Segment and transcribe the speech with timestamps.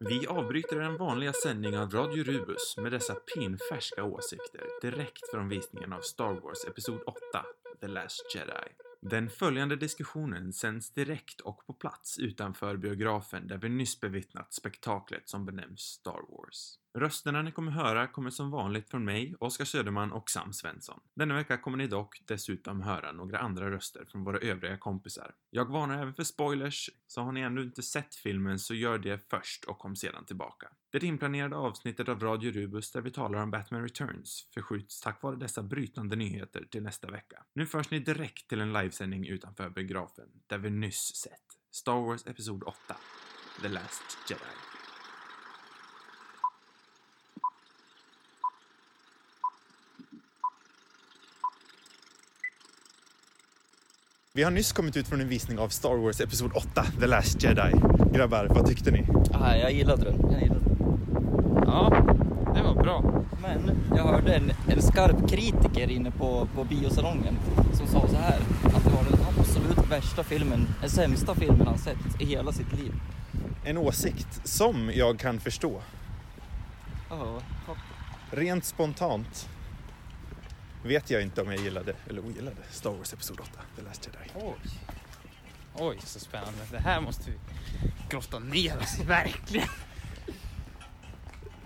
[0.00, 5.92] Vi avbryter den vanliga sändningen av Radio Rubus med dessa pinfärska åsikter direkt från visningen
[5.92, 7.18] av Star Wars Episod 8,
[7.80, 8.72] The Last Jedi.
[9.00, 15.28] Den följande diskussionen sänds direkt och på plats utanför biografen där vi nyss bevittnat spektaklet
[15.28, 16.78] som benämns Star Wars.
[16.96, 21.00] Rösterna ni kommer höra kommer som vanligt från mig, Oskar Söderman och Sam Svensson.
[21.14, 25.34] Denna vecka kommer ni dock dessutom höra några andra röster från våra övriga kompisar.
[25.50, 29.30] Jag varnar även för spoilers, så har ni ännu inte sett filmen så gör det
[29.30, 30.68] först och kom sedan tillbaka.
[30.92, 35.36] Det inplanerade avsnittet av Radio Rubus där vi talar om Batman Returns förskjuts tack vare
[35.36, 37.44] dessa brytande nyheter till nästa vecka.
[37.54, 42.26] Nu förs ni direkt till en livesändning utanför biografen, där vi nyss sett Star Wars
[42.26, 42.96] Episod 8,
[43.62, 44.75] The Last Jedi.
[54.36, 57.42] Vi har nyss kommit ut från en visning av Star Wars Episod 8, The Last
[57.42, 57.72] Jedi.
[58.12, 59.06] Grabbar, vad tyckte ni?
[59.32, 60.30] Ah, jag gillade den.
[60.32, 60.76] Jag gillade den.
[61.66, 62.06] Ja,
[62.54, 63.24] det var bra.
[63.42, 67.38] Men jag hörde en, en skarp kritiker inne på, på biosalongen
[67.74, 71.78] som sa så här att det var den absolut värsta filmen, den sämsta filmen han
[71.78, 72.92] sett i hela sitt liv.
[73.64, 75.80] En åsikt som jag kan förstå.
[77.10, 77.40] Ja,
[78.30, 79.48] Rent spontant
[80.86, 84.30] vet jag inte om jag gillade eller ogillade Star Wars Episod 8, The Last Jedi.
[84.46, 84.70] Oj.
[85.74, 86.58] Oj, så spännande.
[86.70, 87.36] Det här måste vi
[88.10, 89.68] grotta ner oss i, verkligen.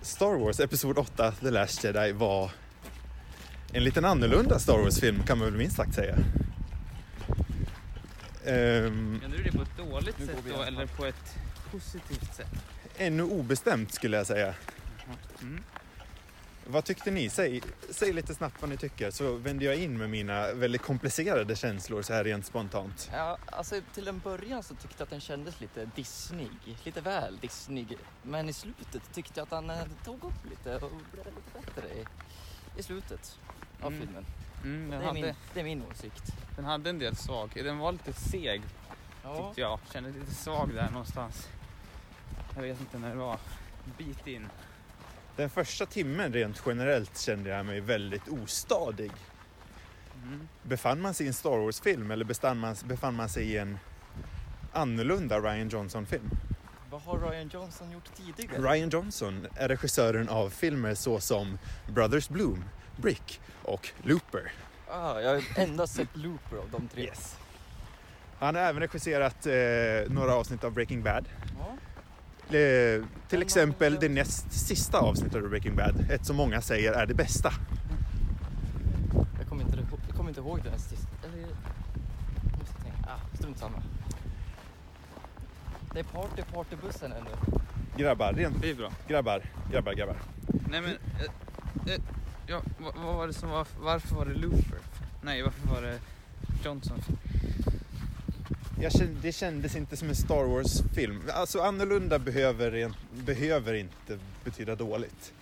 [0.03, 2.51] Star Wars Episod 8, The Last Jedi var
[3.73, 6.17] en liten annorlunda Star Wars-film kan man väl minst sagt säga.
[8.45, 11.37] Ehm, Menar du det på ett dåligt sätt då, eller på ett
[11.71, 12.51] positivt sätt?
[12.97, 14.55] ännu obestämt skulle jag säga.
[15.43, 15.63] Mm.
[16.71, 17.29] Vad tyckte ni?
[17.31, 21.57] Säg, säg lite snabbt vad ni tycker så vänder jag in med mina väldigt komplicerade
[21.57, 23.11] känslor så här rent spontant.
[23.13, 26.49] Ja, alltså till en början så tyckte jag att den kändes lite Disney,
[26.85, 27.87] lite väl Disney.
[28.23, 31.89] Men i slutet tyckte jag att han eh, tog upp lite och blev lite bättre
[31.89, 32.05] i,
[32.77, 33.39] i slutet
[33.81, 34.01] av Mm.
[34.07, 34.27] filmen.
[34.65, 36.33] Mm, Det den, är, min, hade, det är min åsikt.
[36.57, 37.65] den hade en del svagheter.
[37.65, 38.63] Den var lite seg
[39.23, 39.79] Ja, tyckte jag.
[39.93, 41.49] Kände lite svag där någonstans.
[42.55, 43.39] Jag vet inte när det var.
[43.99, 44.47] Bit in.
[45.41, 49.13] Den första timmen rent generellt kände jag mig väldigt ostadig.
[50.25, 50.49] Mm.
[50.63, 53.79] Befann man sig i en Star Wars-film eller man, befann man sig i en
[54.73, 56.31] annorlunda Ryan Johnson-film?
[56.91, 58.63] vad har Ryan Johnson gjort tidigare?
[58.63, 61.59] Ryan Johnson är regissören av filmer såsom
[61.95, 62.65] Brothers Bloom,
[62.97, 64.53] Brick och Looper.
[64.89, 67.03] Ah, jag har endast sett Looper av de tre.
[67.03, 67.37] Yes.
[68.39, 71.25] Han har även regisserat eh, några avsnitt av Breaking Bad.
[71.59, 71.77] Ja.
[72.55, 77.07] Eh, till exempel det näst sista avsnittet av Breaking Bad, ett som många säger är
[77.07, 77.53] det bästa.
[79.39, 81.09] Jag kommer inte, ihåg- jag kommer inte ihåg den sista.
[81.25, 82.99] Eller, jag måste tänka.
[83.09, 83.83] Ah, strunt samma.
[85.95, 87.31] Det är party, partybussen ännu.
[87.97, 88.91] Grabbar, rent, Det är bra.
[89.09, 90.17] grabbar, grabbar, grabbar.
[90.71, 92.01] Nej men, eh, eh,
[92.47, 94.79] ja, vad, vad var det som var, varför var det Looper?
[95.23, 95.99] Nej, varför var det
[96.65, 97.03] Johnson?
[98.83, 101.23] Jag kände, det kändes inte som en Star Wars-film.
[101.35, 105.33] Alltså annorlunda behöver, behöver inte betyda dåligt.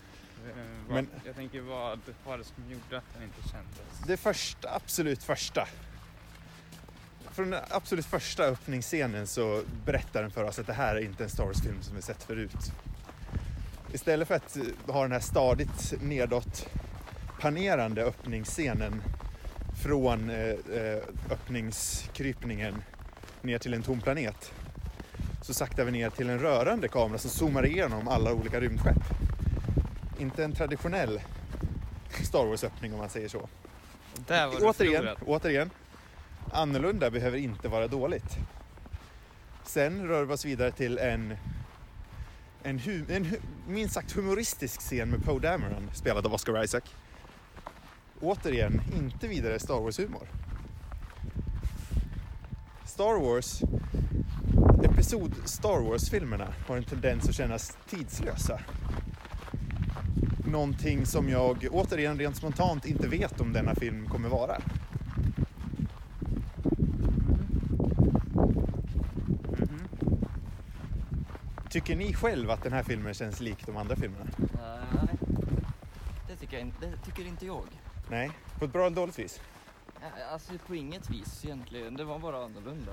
[0.47, 0.57] Eh,
[0.89, 4.07] vad, Men- Jag tänker vad var det som gjorde att den inte kändes?
[4.07, 5.69] Det första, absolut första.
[7.33, 11.25] Från den absolut första öppningsscenen så berättar den för oss att det här är inte
[11.25, 12.73] en Star Wars-film som vi sett förut.
[13.93, 14.63] Istället för att eh,
[14.95, 16.69] ha den här stadigt nedåt
[17.41, 19.03] panerande öppningsscenen
[19.83, 20.55] från eh,
[21.31, 22.83] öppningskrypningen
[23.43, 24.53] ner till en tom planet
[25.43, 29.03] så saktar vi ner till en rörande kamera som zoomar igenom alla olika rymdskepp.
[30.19, 31.21] Inte en traditionell
[32.25, 33.49] Star Wars-öppning om man säger så.
[34.27, 35.71] Där var Återigen, återigen.
[36.53, 38.37] Annorlunda behöver inte vara dåligt.
[39.65, 41.37] Sen rör vi oss vidare till en,
[42.63, 43.37] en, hu, en hu,
[43.69, 46.83] minst sagt humoristisk scen med Poe Dameron, spelad av Oscar Isaac.
[48.21, 50.29] Återigen, inte vidare Star Wars-humor.
[52.99, 53.63] Star Wars,
[54.85, 58.61] episod Star Wars-filmerna har en tendens att kännas tidslösa.
[60.47, 64.59] Någonting som jag återigen rent spontant inte vet om denna film kommer vara.
[69.59, 69.89] Mhm.
[71.71, 74.27] Tycker ni själv att den här filmen känns lik de andra filmerna?
[74.37, 75.09] Nej,
[76.29, 77.65] det tycker, jag inte, det tycker inte jag.
[78.11, 79.41] Nej, på ett bra eller dåligt vis.
[80.01, 81.97] Ja, Alltså på inget vis egentligen.
[81.97, 82.93] Det var bara annorlunda.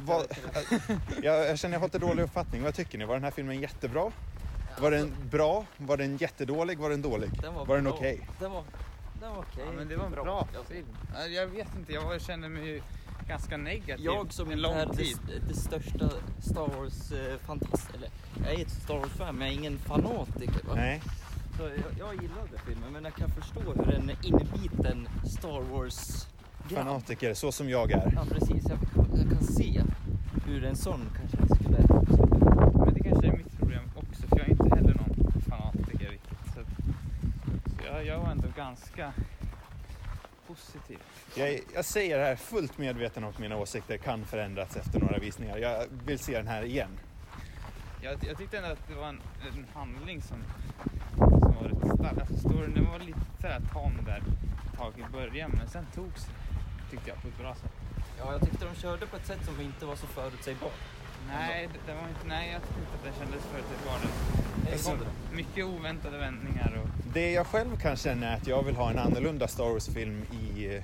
[0.00, 0.26] Vad,
[1.22, 2.62] jag, jag känner jag har lite dålig uppfattning.
[2.62, 3.04] Vad tycker ni?
[3.04, 4.10] Var den här filmen jättebra?
[4.80, 5.64] Var den bra?
[5.76, 6.78] Var den jättedålig?
[6.78, 7.30] Var den dålig?
[7.42, 7.92] Den var, var den bra.
[7.94, 8.28] okej?
[8.40, 8.64] Den var,
[9.20, 9.64] den var okej.
[9.66, 10.86] Ja, men det var en bra film.
[11.14, 12.82] Ja, Jag vet inte, jag kände mig
[13.28, 15.18] ganska negativ Jag som en lång är tid.
[15.26, 16.10] det, det största
[16.42, 18.08] Star Wars eh, fantast, eller
[18.44, 20.62] jag är ett Star Wars-fan men jag är ingen fanatiker.
[20.68, 20.74] Va?
[20.74, 21.02] Nej.
[21.56, 26.26] Så jag, jag gillade filmen men jag kan förstå hur en inbiten Star Wars
[26.74, 28.12] Fanatiker, så som jag är.
[28.16, 29.82] Ja precis, jag kan, jag kan se
[30.46, 31.78] hur en sån kanske skulle...
[32.84, 36.38] Men det kanske är mitt problem också för jag är inte heller någon fanatiker riktigt.
[36.54, 36.60] Så,
[37.70, 39.12] så jag, jag var ändå ganska
[40.46, 40.98] positiv.
[41.34, 45.18] Jag, jag säger det här fullt medveten om att mina åsikter kan förändras efter några
[45.18, 45.56] visningar.
[45.58, 46.90] Jag vill se den här igen.
[48.02, 49.20] Jag, jag tyckte ändå att det var en,
[49.52, 50.36] en handling som,
[51.16, 52.18] som var rätt stark.
[52.20, 54.22] Alltså storyn den var lite såhär tam där
[54.72, 56.32] ett tag i början men sen togs det,
[56.90, 57.72] tyckte jag på ett bra sätt.
[58.18, 60.78] Ja, jag tyckte de körde på ett sätt som inte var så förutsägbart.
[61.28, 65.08] Nej, det, det var inte, nej jag tyckte inte att det kändes förutsägbart.
[65.32, 68.98] Mycket oväntade vändningar och Det jag själv kan känna är att jag vill ha en
[68.98, 70.80] annorlunda Star Wars-film i,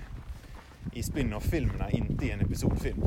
[0.93, 3.03] i spin-off-filmerna, inte i en episodfilm.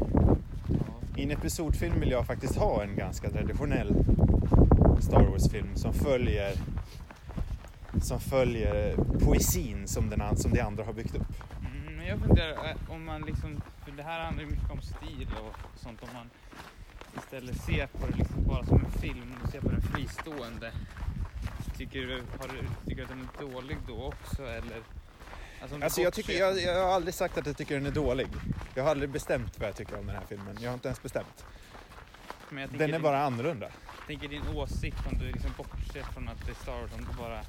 [1.15, 3.93] I en episodfilm vill jag faktiskt ha en ganska traditionell
[4.99, 6.53] Star Wars-film som följer
[8.01, 8.95] som följer
[9.25, 11.27] poesin som, den, som de andra har byggt upp.
[12.07, 15.79] Jag funderar eh, om man liksom, för det här handlar ju mycket om stil och
[15.79, 16.29] sånt, om man
[17.17, 20.71] istället ser på det liksom bara som en film och ser på den fristående.
[21.77, 24.81] Tycker du, har du, tycker att den är dålig då också eller?
[25.61, 28.27] Alltså, Alltså jag, tycker, jag, jag har aldrig sagt att jag tycker den är dålig.
[28.75, 30.57] Jag har aldrig bestämt vad jag tycker om den här filmen.
[30.61, 31.45] Jag har inte ens bestämt.
[32.49, 33.67] jag Den är din, bara annorlunda.
[34.07, 37.17] tänker din åsikt om du liksom bortser från att det är Star Wars, om du
[37.17, 37.41] bara...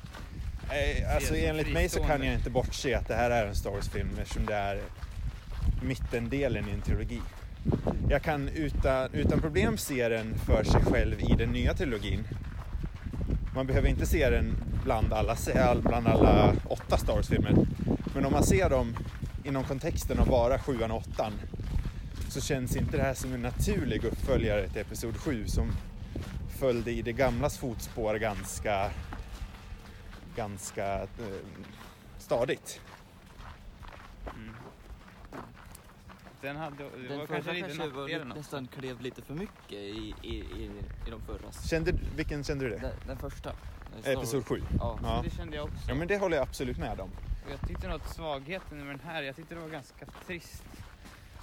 [0.70, 3.70] Eh, Alltså enligt mig så kan jag inte bortse att det här är en Star
[3.70, 4.81] Wars-film eftersom det är
[5.82, 7.20] mittendelen i en trilogi.
[8.11, 12.25] Jag kan utan, utan problem se den för sig själv i den nya trilogin.
[13.55, 15.37] Man behöver inte se den bland alla,
[15.82, 17.55] bland alla åtta Star Wars-filmer.
[18.15, 18.97] Men om man ser dem
[19.44, 21.32] inom kontexten av bara sjuan och åttan
[22.29, 25.73] så känns inte det här som en naturlig uppföljare till Episod 7 som
[26.59, 28.91] följde i det gamlas fotspår ganska
[30.38, 31.08] ganska eh,
[32.19, 32.81] stadigt.
[34.26, 34.55] Mm.
[36.40, 39.73] Den hade, det Den var förra kanske kanske, lite var nästan klev lite för mycket
[39.73, 40.70] i, i, i,
[41.06, 41.52] i de förra.
[41.52, 42.79] Kände, vilken kände du det?
[42.79, 43.52] Den, den första.
[44.05, 44.49] Episod Wars.
[44.49, 44.62] 7?
[44.79, 44.99] Ja.
[45.02, 45.20] Ja.
[45.25, 45.88] Det kände jag också.
[45.88, 47.11] Ja men det håller jag absolut med om.
[47.50, 50.64] Jag tyckte nog att svagheten med den här, jag tyckte det var ganska trist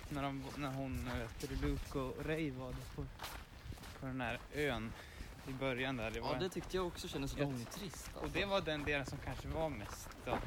[0.09, 3.06] när, de, när hon, eh, Luke och Ray var på,
[4.00, 4.91] på den här ön
[5.47, 6.12] i början där.
[6.12, 8.09] Det var, ja, det tyckte jag också kändes långtrist.
[8.15, 8.39] och Alltså.
[8.39, 10.38] det var den delen som kanske var mest då,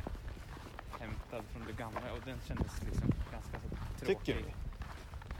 [1.00, 4.18] hämtad från det gamla och den kändes liksom ganska så tråkig.
[4.26, 4.44] Tycker du?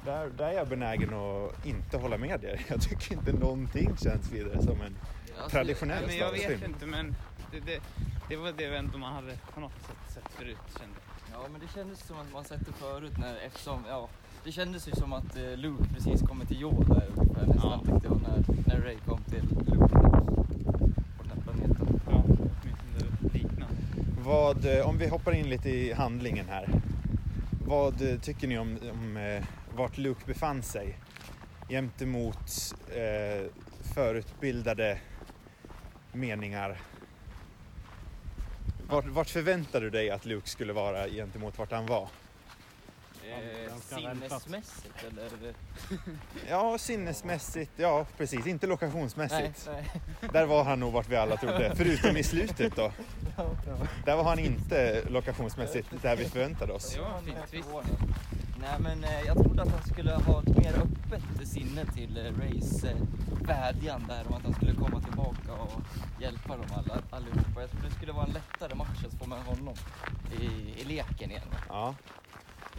[0.04, 2.66] Där, där är jag benägen att inte hålla med dig.
[2.68, 4.96] Jag tycker inte någonting känns vidare som en...
[5.42, 7.14] Alltså, traditionell men jag vet inte men
[7.52, 7.80] det, det,
[8.28, 10.94] det var det ändå man hade på något sätt sett förut kände.
[11.32, 14.08] Ja men det kändes som att man sett det förut när, eftersom, ja,
[14.44, 17.92] det kändes ju som att eh, Luke precis kommit till Yoda där ungefär nästan Ja.
[17.92, 20.20] tyckte jag när, när Ray kom till Luke där,
[21.16, 22.00] på den här planeten.
[22.10, 23.76] Ja, åtminstone liknande.
[24.48, 26.68] Vad, eh, om vi hoppar in lite i handlingen här.
[27.66, 29.44] Vad eh, tycker ni om, om eh,
[29.76, 30.98] vart Luke befann sig
[31.68, 33.50] gentemot eh,
[33.94, 34.98] förutbildade
[36.12, 36.80] meningar?
[38.90, 42.08] Vart, vart förväntade du dig att Luke skulle vara gentemot vart han var?
[43.32, 45.54] Eh, sinnesmässigt eller?
[46.48, 49.68] Ja, sinnesmässigt, ja precis, inte Nej, lokationsmässigt.
[49.72, 49.90] nej.
[50.32, 52.92] Där var han nog vart vi alla trodde, förutom i slutet då.
[54.04, 56.94] Där var han inte lokationsmässigt där vi förväntade oss.
[56.94, 57.68] Det var en fin twist.
[58.60, 62.32] Nej men eh, jag trodde att han skulle ha ett mer öppet sinne till eh,
[62.40, 62.84] Rays
[63.48, 65.82] vädjan där om att han skulle komma tillbaka och
[66.20, 67.60] hjälpa dem alla, allihopa.
[67.60, 69.74] Jag trodde det skulle vara en lättare match att få med honom
[70.40, 70.44] i,
[70.80, 71.48] i leken igen.
[71.68, 71.94] Ja.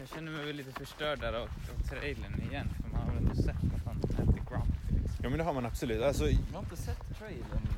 [0.00, 3.22] Jag känner mig väl lite förstörd där av, av trailern igen för man har väl
[3.22, 5.02] ändå sett att han äter Grumpy.
[5.02, 5.18] Liksom.
[5.22, 6.02] ja, men det har man absolut.
[6.02, 7.68] Alltså, Jag har inte sett trailern,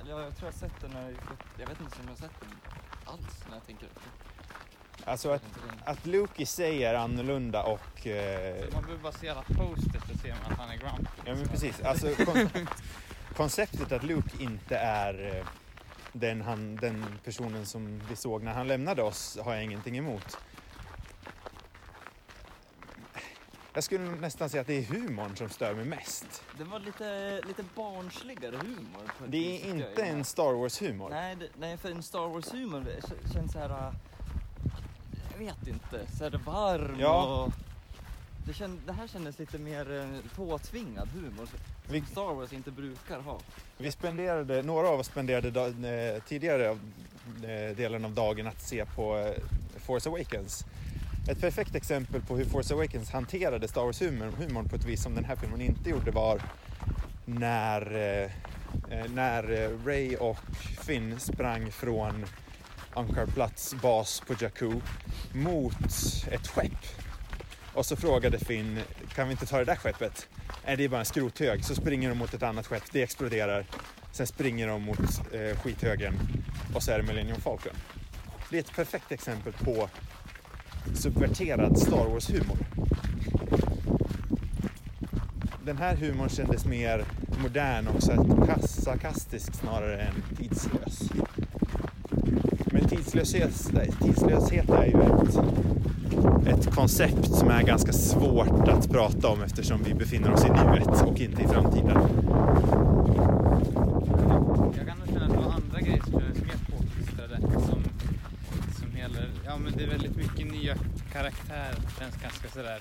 [0.00, 1.14] eller jag, jag tror jag har sett den när
[1.58, 2.50] jag vet inte om jag har sett den
[3.04, 5.10] alls när jag tänker efter.
[5.10, 5.42] alltså att,
[5.84, 8.06] att Luke i sig är annorlunda och...
[8.06, 11.04] Eh, Så man behöver bara se alla posters så ser man att han är Grumpy.
[11.24, 12.48] ja men precis, alltså kon,
[13.36, 15.46] konceptet att Luke inte är eh,
[16.12, 20.38] den, han, den personen som vi såg när han lämnade oss har jag ingenting emot.
[23.74, 26.42] Jag skulle nästan säga att det är humorn som stör mig mest.
[26.58, 29.12] Det var lite, lite barnsligare humor.
[29.26, 30.24] Det är inte en.
[30.24, 31.10] Star Wars-humor.
[31.10, 32.84] Nej, det, nej, för en Star Wars-humor
[33.32, 33.70] känns så här...
[33.70, 33.94] äh,
[35.32, 37.42] Jag vet inte, så här varm Ja.
[37.44, 37.52] och...
[38.46, 42.70] Det, känd, det här kändes lite mer eh, påtvingad humor som Vi- Star Wars inte
[42.70, 43.38] brukar ha.
[43.78, 46.80] Vi spenderade, några av oss spenderade da, eh, tidigare av,
[47.44, 49.42] eh, delen av dagen att se på eh,
[49.80, 50.64] Force Awakens.
[51.28, 55.24] Ett perfekt exempel på hur Force Awakens hanterade Star Wars-humorn på ett vis som den
[55.24, 56.42] här filmen inte gjorde var
[57.24, 58.30] när, eh,
[58.90, 60.38] eh när eh, Ray och
[60.86, 62.26] Finn sprang från
[62.94, 64.72] Ankarplats bas på Jakku
[65.32, 65.76] mot
[66.30, 66.86] ett skepp.
[67.74, 68.80] Och så frågade Finn,
[69.14, 70.28] kan vi inte ta det där skeppet?
[70.66, 71.64] Nej, det är bara en skrothög.
[71.64, 73.66] Så springer de mot ett annat skepp, det exploderar.
[74.12, 76.14] Sen springer de mot eh, skithögen
[76.74, 77.72] och så är det Millennium Falcon.
[78.50, 79.88] Det är ett perfekt exempel på
[80.94, 82.56] subverterad Star Wars-humor.
[85.64, 87.04] Den här humorn kändes mer
[87.42, 88.02] modern och
[88.68, 91.10] sarkastisk snarare än tidslös.
[92.66, 93.70] Men tidslöshet,
[94.02, 95.38] tidslöshet är ju ett,
[96.48, 101.02] ett koncept som är ganska svårt att prata om eftersom vi befinner oss i nuet
[101.02, 101.98] och inte i framtiden.
[104.76, 107.40] Jag kan nog känna att det var andra grejer som kändes mer påklistrade.
[107.40, 107.82] Som,
[108.80, 110.51] som gäller, ja men det är väldigt mycket
[111.12, 111.74] nya karaktärer.
[111.98, 112.80] Känns ganska sådär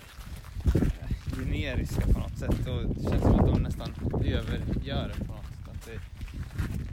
[0.65, 2.67] eh, generiska på något sätt.
[2.67, 3.93] Och det känns som att de nästan
[4.25, 5.69] övergör det på något sätt.
[5.71, 5.99] Att det,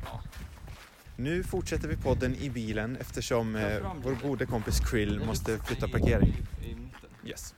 [0.04, 0.20] ja,
[1.16, 3.62] Nu fortsätter vi podden i bilen eftersom eh,
[4.04, 6.34] vår gode kompis Krill måste flytta parkering.
[7.24, 7.54] Yes.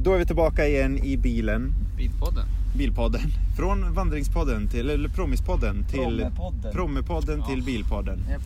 [0.00, 2.46] Då är vi tillbaka igen i bilen, Bilpodden.
[2.76, 3.20] Bilpodden.
[3.56, 6.72] Från Vandringspodden till, eller Promispodden till Prommepodden.
[6.72, 7.46] Prommepodden Ja.
[7.46, 8.24] till Bilpodden.
[8.30, 8.42] Japp.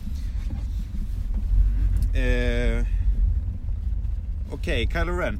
[2.15, 2.94] Eh,
[4.51, 5.39] Okej, Kylo Ren.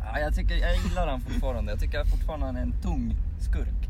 [0.00, 1.72] Ja, jag, tycker, jag gillar han fortfarande.
[1.72, 3.88] Jag tycker fortfarande han är en tung skurk.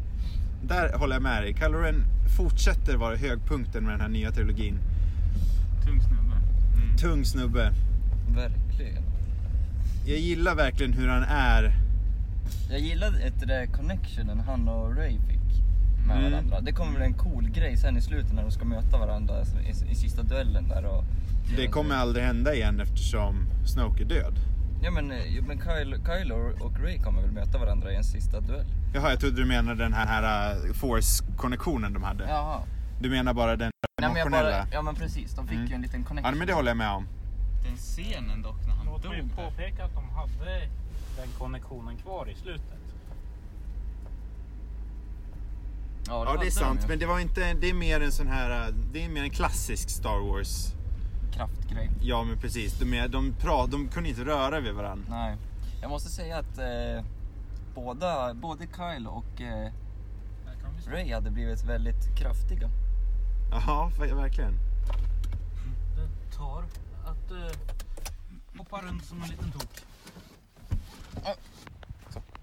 [0.63, 1.55] Där håller jag med dig.
[1.55, 2.05] Kylo Ren
[2.37, 4.79] fortsätter vara högpunkten med den här nya trilogin.
[5.85, 6.37] Tung snubbe.
[6.83, 6.97] Mm.
[6.97, 7.73] Tung snubbe.
[8.35, 9.03] Verkligen.
[10.07, 11.73] Jag gillar verkligen hur han är.
[12.71, 15.39] Jag gillade ett det där connectionen han och Ray fick
[16.07, 16.31] med Mm.
[16.33, 16.61] varandra.
[16.61, 19.57] Det kommer väl en cool grej sen i slutet när de ska möta varandra alltså,
[19.61, 21.05] i, i sista duellen där och...
[21.57, 24.35] Det kommer aldrig hända igen eftersom Snoke är död.
[24.83, 28.41] Ja men, eh, men Kylo, Kylo och Ray kommer väl möta varandra i en sista
[28.41, 28.67] duell?
[28.95, 32.29] Jaha, jag trodde du menade den här, här uh, Force-konnektionen de hade.
[32.29, 32.61] Jaha.
[33.01, 35.69] Du menar bara den Nej, men bara, ja men precis, de fick Mm.
[35.69, 36.33] ju en liten connection.
[36.33, 37.07] Ja, men det håller jag med om.
[37.65, 39.45] Den scenen dock när han Låt dog mig där.
[39.51, 40.61] påpeka att de hade
[41.17, 42.65] den konnektionen kvar i slutet.
[46.07, 48.69] Ja, Ja, det är sant, men det var inte, det är mer en sån här,
[48.69, 50.75] uh, det är mer en klassisk Star Wars.
[51.33, 51.91] Kraftgrej.
[52.01, 52.79] Ja, men precis.
[52.79, 55.05] De, är, de, pra, de kunde inte röra vid varandra.
[55.09, 55.37] Nej.
[55.81, 57.05] Jag måste säga att eh,
[57.75, 59.73] båda, både Kylo och eh.
[60.87, 62.71] Ray hade blivit väldigt kraftiga.
[63.51, 64.53] Ja, ver- verkligen.
[65.97, 66.63] Det tar
[67.07, 67.59] att eh,
[68.59, 69.69] hoppa runt som en liten tok.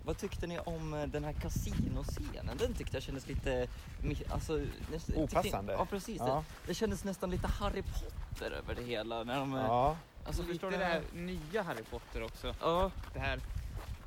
[0.05, 2.57] Vad tyckte ni om eh, den här kasinoscenen?
[2.57, 3.67] Den tyckte jag kändes lite...
[4.29, 4.61] Alltså,
[5.15, 5.73] Opassande.
[5.73, 6.17] Ja, precis.
[6.19, 6.43] Ja.
[6.65, 9.23] Det, det kändes nästan lite Harry Potter över det hela.
[9.23, 9.97] När de, eh, Ja.
[10.25, 12.55] Alltså, Lite förstår det här nya Harry Potter också.
[12.61, 13.39] Ja, Det här.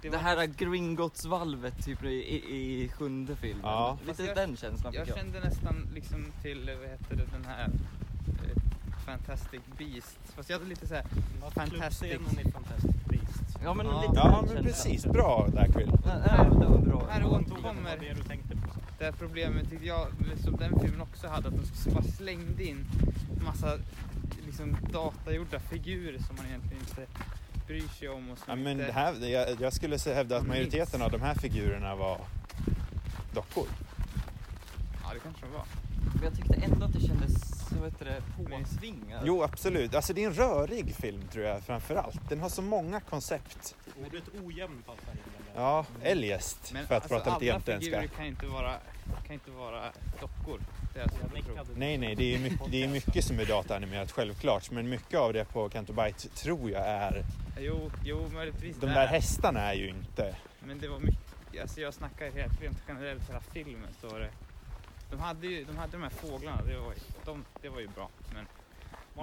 [0.03, 3.61] det, var- här Gringotts-valvet typ i, i, i sjunde filmen.
[3.65, 3.99] Ja.
[4.07, 5.23] Lite jag- den känslan Jag fick jag.
[5.25, 7.65] kände nästan liksom till, vad heter det, den här
[8.29, 8.63] eh,
[9.07, 10.19] Fantastic Beast.
[10.37, 11.05] Fast jag hade lite så här,
[11.55, 12.13] Fantastic.
[12.53, 12.91] Fantastic.
[13.65, 14.01] Ja, men Ja.
[14.03, 15.05] lite Ja, men precis.
[15.07, 15.47] Bra
[16.61, 17.07] det var bra.
[17.11, 18.69] Här Jag återkommer- det det du tänkte på.
[18.99, 20.07] det här problemet tyckte jag,
[20.45, 22.87] som den filmen också hade, att de bara slängde in
[23.45, 23.79] massa
[24.47, 27.07] liksom datagjorda figurer som man egentligen inte
[27.67, 28.31] bryr sig om.
[28.31, 31.35] Och Ja, men det här, jag, jag skulle säga- hävda att majoriteten av de här
[31.35, 32.19] figurerna var
[33.35, 33.67] dockor.
[35.05, 35.65] Ja, det kanske de var.
[36.15, 39.23] Men jag tyckte ändå att det kändes, vad heter det, påsvingar.
[39.25, 39.95] Jo, absolut.
[39.95, 42.29] Alltså det är en rörig film tror jag framför allt.
[42.29, 43.77] Den har så många koncept.
[44.07, 45.39] Ordet ojämn passar in.
[45.55, 48.17] Ja, eljest, Men för att alltså, prata lite alla figurer jämtländska.
[48.17, 48.75] kan inte vara,
[49.27, 50.61] kan inte vara dockor.
[50.95, 51.73] Det är alltså.
[51.77, 54.71] Nej, nej, det är, mycket, det är mycket som är dataanimerat självklart.
[54.71, 57.25] Men mycket av det på Canto Bight tror jag är...
[57.59, 60.37] Jo, jo, möjligtvis De där hästarna är ju inte...
[60.61, 64.31] Men det var mycket, alltså jag snackar helt rent generellt hela filmen så var det.
[65.11, 66.93] De hade ju, de hade de här fåglarna, det var,
[67.25, 68.09] de, det var ju bra.
[68.35, 68.47] Men,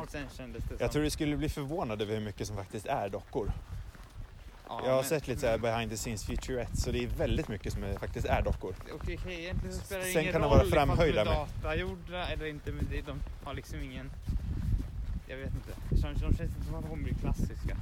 [0.07, 0.77] sen kändes det som...
[0.79, 3.51] Jag tror du skulle bli förvånad över hur mycket som faktiskt är dockor.
[4.67, 7.03] ja, Jag har men- sett lite så här men- behind the scenes featurettes så det
[7.03, 8.75] är väldigt mycket som är, faktiskt är dockor.
[8.93, 11.29] Okej, okej, egentligen så spelar det Sen ingen kan de roll vara ifall framhöjda de
[11.31, 14.11] är datagjorda eller inte, men det, de har liksom ingen...
[15.27, 17.77] Jag vet inte, de, de känns inte som att de blir klassiska.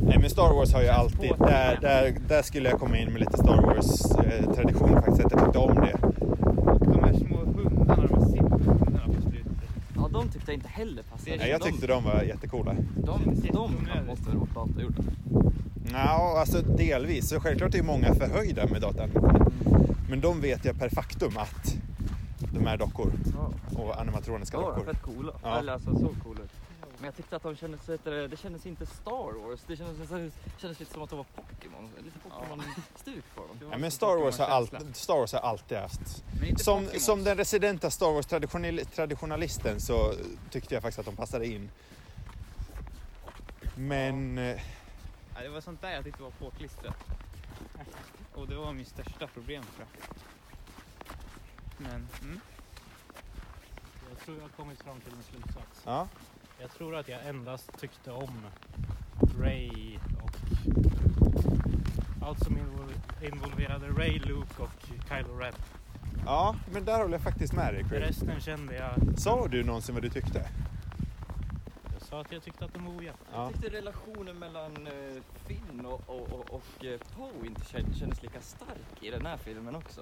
[0.00, 3.20] Nej men Star Wars har ju alltid, där, där, där skulle jag komma in med
[3.20, 4.54] lite Star Wars eh,
[4.94, 5.98] faktiskt, att jag tyckte om det.
[7.12, 9.52] De här små hundarna, de här simhundarna på slutet.
[9.96, 11.36] Ja, de tyckte jag inte heller passade.
[11.36, 12.74] Nej, jag tyckte de var jättecoola.
[12.96, 13.20] de,
[13.52, 15.02] de, de måste väl varit datagjorda.
[15.92, 17.28] Ja, alltså delvis.
[17.28, 19.46] Så självklart är många förhöjda med dataanimationer.
[20.10, 21.76] Men de vet jag per faktum att
[22.52, 23.78] de är dockor Ja.
[23.82, 24.84] och animatroniska Ja, dockor.
[24.84, 25.32] fett coola.
[25.42, 25.58] Ja.
[25.58, 26.40] Eller alltså så coola.
[27.00, 29.60] Men jag tyckte att de kändes, det, det kändes inte Star Wars.
[29.66, 30.30] Det kändes, det
[30.60, 31.90] kändes lite som att de var Pokémon.
[32.04, 33.58] Lite Pokémon-stuk på dem.
[33.60, 36.24] Ja, men lite Star Wars, har all, Star Wars har alltid haft...
[36.56, 40.14] Som, som den residenta Star Wars-traditionalisten så
[40.50, 41.70] tyckte jag faktiskt att de passade in.
[43.76, 44.38] Men...
[44.38, 44.60] eh,
[45.34, 46.96] Ja, det var sånt där jag tyckte var påklistrat.
[48.34, 50.16] Och det var min största problem tror jag.
[51.78, 52.40] Men, mm.
[54.10, 55.82] Jag tror jag har kommit fram till en slutsats.
[55.84, 56.08] Ja,
[56.60, 58.46] Jag tror att jag endast tyckte om
[59.40, 60.30] Ray och
[62.26, 65.52] allt som invol- involverade Ray, Luke och Kylo Ren.
[66.26, 68.00] ja, men där håller jag faktiskt med dig Chris.
[68.00, 69.18] Resten kände jag...
[69.18, 70.48] Sa du någonsin vad du tyckte?
[71.92, 73.18] Jag sa att jag tyckte att de var ojämna.
[73.32, 73.42] Ja.
[73.44, 77.64] Jag tyckte relationen mellan eh, Finn och, och, och, och eh, Poe inte
[77.98, 80.00] kändes lika stark i den här filmen också.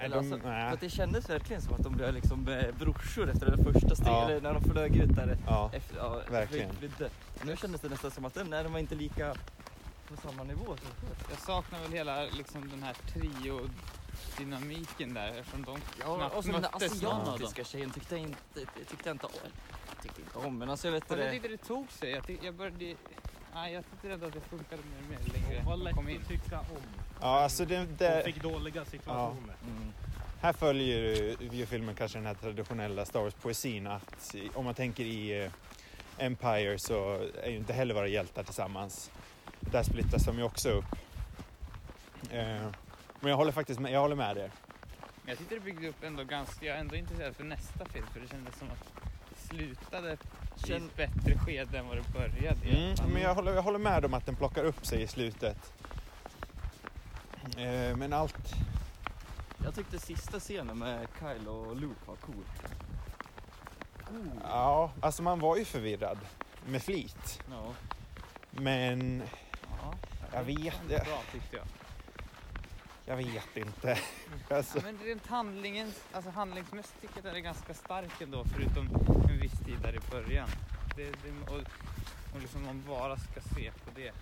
[0.00, 3.30] Eller de- alltså, för att det kändes verkligen som att de blev liksom eh, brorsor
[3.30, 4.24] efter det första steget, Ja.
[4.30, 5.38] eller när de flög ut där.
[5.46, 6.74] Ja, Efter, ja, verkligen.
[6.76, 7.10] flydde.
[7.44, 9.34] Nu kändes det nästan som att den, nej, de var inte lika
[10.08, 11.16] på samma nivå som förr.
[11.30, 16.52] jag saknar väl hela liksom, den här trio-dynamiken där eftersom de Ja, knappt och så
[16.52, 17.34] den där möttes någon av dem.
[17.34, 18.40] asiatiska tjejen tyckte jag inte,
[18.88, 19.32] tyckte jag inte om.
[19.94, 21.32] Jag tyckte inte om, men alltså jag vet Men jag det.
[21.32, 22.10] tyckte det tog sig.
[22.10, 22.94] Jag, tyck, jag började...
[23.54, 25.62] Nej, jag tyckte ändå att det funkade mer och mer längre.
[25.64, 26.20] De lätt kom in.
[26.22, 26.66] att tycka om.
[27.20, 29.54] Ja alltså det, De det, fick dåliga situationer.
[29.66, 29.92] Mm.
[30.40, 30.98] här följer
[31.52, 35.50] ju- filmen kanske den här traditionella Star Wars-poesin att om man tänker i eh,
[36.18, 39.10] Empire så är ju inte heller våra hjältar tillsammans.
[39.60, 40.84] Där splittras de ju också upp.
[42.30, 42.66] Eh,
[43.20, 44.50] men jag håller faktiskt med, jag håller med er.
[45.22, 46.66] Men jag tyckte det byggde upp ändå ganska...
[46.66, 50.16] Jag är ändå intresserad för nästa film för det kändes som att det slutade
[50.68, 52.68] i ett bättre skede än vad det började.
[52.70, 55.72] Mm, men jag håller, jag håller med om att den plockar upp sig i slutet.
[57.56, 58.54] Eh, men allt...
[59.64, 62.44] Jag tyckte sista scenen med Kyle och Luke var cool.
[64.08, 64.40] Cool.
[64.42, 66.18] Ja, alltså man var ju förvirrad
[66.66, 67.42] med flit.
[67.50, 67.72] Ja.
[68.50, 69.22] Men
[69.82, 69.94] ja.
[70.32, 71.66] jag vet, Det var bra tyckte jag.
[73.04, 73.98] jag vet inte.
[74.50, 78.44] Alltså, Ja, men rent handlingen, alltså handlingsmässigt tycker jag att den är ganska stark ändå
[78.44, 78.88] förutom
[79.30, 80.48] en viss tid där i början.
[80.96, 81.60] Det, det, och,
[82.34, 84.12] och liksom man bara ska se på det.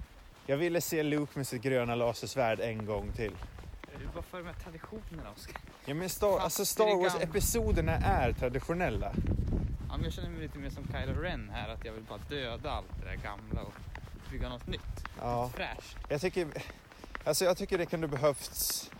[0.50, 3.32] Jag ville se Luke med sitt gröna lasersvärd en gång till.
[3.98, 5.60] Det är bara för de här traditionerna Oskar.
[5.84, 6.96] Ja, men Star, alltså Star.
[6.96, 9.12] Wars-episoderna är traditionella.
[9.88, 12.18] Ja, men jag känner mig lite mer som Kylo Ren här, att jag vill bara
[12.28, 13.74] döda allt det där gamla och
[14.30, 15.04] bygga något nytt.
[15.20, 15.50] Ja.
[15.54, 15.96] Fräscht.
[16.08, 16.48] Jag tycker,
[17.24, 18.90] alltså jag tycker det kunde behövts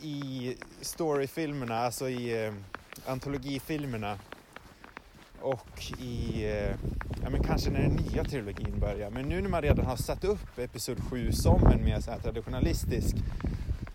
[0.00, 2.54] i storyfilmerna, alltså i eh,
[3.06, 4.18] antologifilmerna
[5.40, 6.76] och i, eh,
[7.22, 9.10] ja men kanske när den nya trilogin börjar.
[9.10, 12.18] Men nu när man redan har satt upp Episod 7 som en mer så här
[12.18, 13.16] traditionalistisk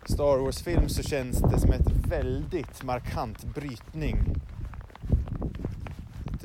[0.05, 4.17] Star Wars-film så känns det som ett väldigt markant brytning.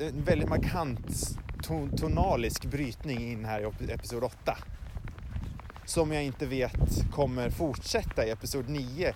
[0.00, 4.56] En väldigt markant ton- tonalisk brytning in här i Episod 8
[5.84, 9.14] som jag inte vet kommer fortsätta i Episod 9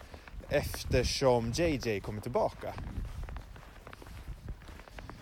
[0.48, 2.74] eftersom JJ kommer tillbaka.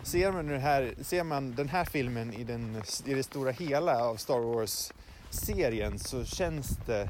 [0.05, 4.03] Ser man, det här, ser man den här filmen i, den, i det stora hela
[4.03, 7.09] av Star Wars-serien så känns det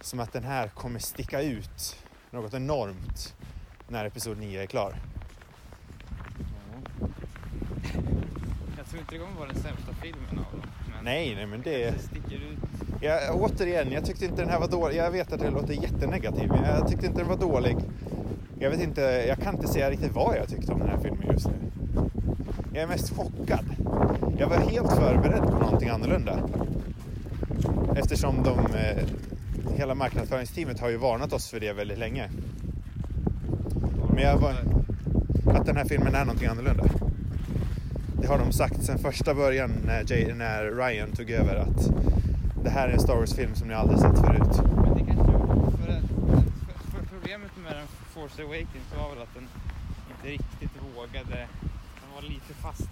[0.00, 1.96] som att den här kommer sticka ut
[2.30, 3.34] något enormt
[3.88, 4.94] när Episod 9 är klar.
[8.76, 10.62] Jag tror inte det kommer vara den sämsta filmen av dem.
[11.02, 11.90] Nej, nej men det...
[11.90, 12.58] det sticker ut.
[13.00, 14.96] Jag, återigen, jag tyckte inte den här var dålig.
[14.96, 17.76] Jag vet att det låter jättenegativt, men jag tyckte inte den var dålig.
[18.58, 21.28] Jag vet inte, jag kan inte säga riktigt vad jag tyckte om den här filmen
[21.32, 21.54] just nu.
[22.74, 23.64] Jag är mest chockad.
[24.38, 26.38] Jag var helt förberedd på någonting annorlunda.
[27.96, 29.04] Eftersom de, eh,
[29.76, 32.28] hela marknadsföringsteamet har ju varnat oss för det väldigt länge.
[34.14, 34.54] Men jag var,
[35.54, 36.84] att den här filmen är någonting annorlunda.
[38.20, 41.90] Det har de sagt sedan första början när, Jay, när Ryan tog över att
[42.64, 44.60] det här är en Star Wars-film som ni aldrig sett förut.
[44.84, 46.10] Men det kanske för, att-
[46.60, 49.48] för, för problemet med den Force Awakens var väl att den
[50.10, 51.46] inte riktigt vågade.
[52.14, 52.88] Var lite fast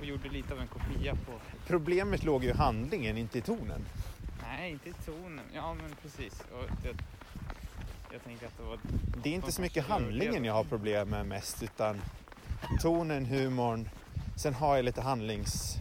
[0.00, 1.32] och gjorde lite av en kopia på...
[1.66, 3.84] Problemet låg ju i handlingen, inte i tonen.
[4.42, 5.44] Nej, inte i tonen.
[5.54, 6.44] Ja, men precis.
[6.84, 6.94] Jag,
[8.12, 8.78] jag tänker att det var...
[9.22, 12.00] Det är inte så mycket handlingen jag har problem med mest, utan
[12.80, 13.88] tonen, humorn.
[14.36, 15.76] Sen har jag lite handlings...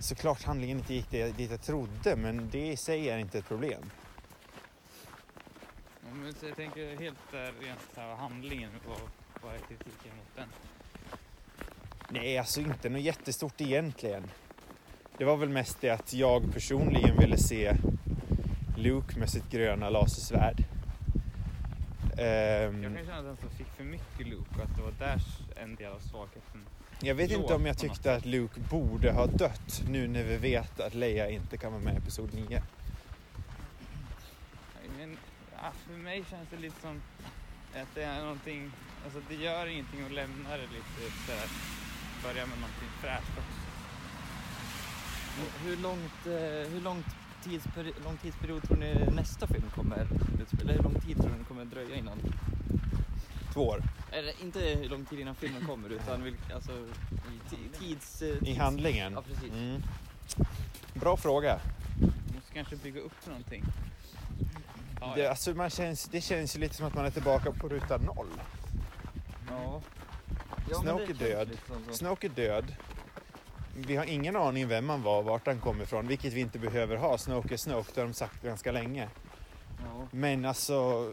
[0.00, 3.48] Såklart handlingen inte gick det- dit jag trodde, men det i sig är inte ett
[3.48, 3.90] problem.
[6.02, 9.00] Ja, jag tänker helt där rent här handlingen och
[9.42, 10.48] vad är kritiken mot den?
[12.12, 14.22] Nej, alltså inte något jättestort egentligen.
[15.18, 17.76] Det var väl mest det att jag personligen ville se
[18.76, 20.64] Luke med sitt gröna lasersvärd.
[22.18, 24.92] Ehm, Jag kan känna att den som fick för mycket Luke och att det var
[24.98, 25.20] där
[25.56, 26.66] en del av svagheten
[27.00, 30.80] Jag vet inte om jag tyckte att Luke borde ha dött nu när vi vet
[30.80, 32.62] att Leia inte kan vara med i Episod 9.
[34.98, 35.16] Men,
[35.86, 37.00] för mig känns det lite som
[37.74, 38.70] att det är någonting,
[39.04, 41.48] alltså det gör ingenting att lämna det lite sådär,
[42.22, 43.60] börja med någonting fräscht också.
[45.64, 47.06] Hur långt, eh, hur långt
[47.44, 50.06] tidsperi lång tidsperiod tror ni nästa film kommer
[50.42, 50.72] utspela?
[50.72, 52.18] Hur lång tid tror ni det kommer dröja innan?
[53.52, 53.82] Två år.
[54.12, 58.22] Eller inte hur lång tid innan filmen kommer utan vilk, alltså, i ti- tids...
[58.22, 59.12] eh, I tids- handlingen?
[59.12, 59.52] Ja, precis.
[59.52, 59.82] Mm.
[60.94, 61.60] Bra fråga.
[62.00, 63.64] Man måste kanske bygga upp någonting.
[65.00, 65.30] Ja, Det, ja.
[65.30, 68.28] alltså man känns, det känns ju lite som att man är tillbaka på ruta noll.
[69.50, 69.80] Ja.
[70.70, 71.48] Ja, Snoke är död.
[71.48, 71.84] liksom.
[71.94, 72.74] Snoke är död.
[73.76, 76.96] Vi har ingen aning vem han var, vart han kom ifrån, vilket vi inte behöver
[76.96, 77.18] ha.
[77.18, 79.08] Snoke är Snoke, det har de sagt ganska länge.
[79.78, 80.06] Ja.
[80.10, 81.12] Men alltså,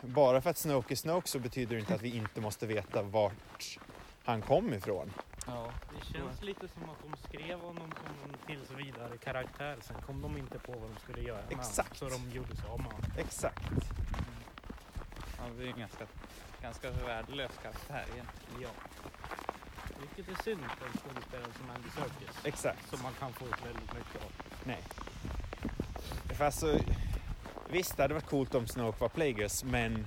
[0.00, 3.02] bara för att Snoke är Snoke så betyder det inte att vi inte måste veta
[3.02, 3.78] vart
[4.24, 5.12] han kom ifrån.
[5.46, 5.70] Ja.
[5.90, 9.76] Det känns lite som att de skrev honom som en tills vidare karaktär.
[9.80, 11.98] Sen kom de inte på vad de skulle göra med Exakt.
[11.98, 13.10] Så de gjorde sig av med honom.
[13.18, 13.72] Exakt.
[15.38, 16.06] Ja, det är ganska,
[16.64, 18.62] ganska värdelös karaktär egentligen.
[18.62, 18.68] Ja.
[20.00, 22.44] Vilket är synd för en skådespelare som Andy Serkis.
[22.44, 22.90] Exakt.
[22.90, 24.30] Som man kan få ut väldigt mycket av.
[24.64, 24.82] Nej.
[26.36, 26.78] För alltså,
[27.70, 30.06] visst, det hade varit coolt om Snoke var Plagueis, men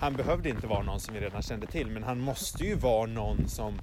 [0.00, 3.06] han behövde inte vara någon som vi redan kände till, men han måste ju vara
[3.06, 3.80] någon som...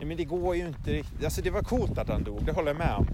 [0.00, 1.24] Ja, men det går ju inte riktigt...
[1.24, 3.06] Alltså det var coolt att han dog, det håller jag med om.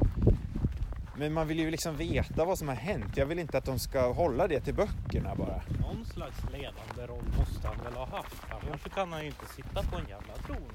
[1.19, 3.17] Men man vill ju liksom veta vad som har hänt.
[3.17, 5.63] Jag vill inte att de ska hålla det till böckerna bara.
[5.81, 8.43] Någon slags ledande roll måste han väl ha haft.
[8.51, 10.73] Annars kan han ju inte sitta på en jävla tron.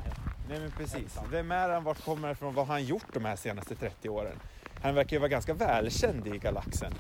[0.50, 1.20] Nej men precis.
[1.32, 1.84] Vem är han?
[1.84, 2.54] Vart kommer han ifrån?
[2.54, 4.40] Vad har han gjort de här senaste 30 åren?
[4.82, 6.94] Han verkar ju vara ganska välkänd i galaxen.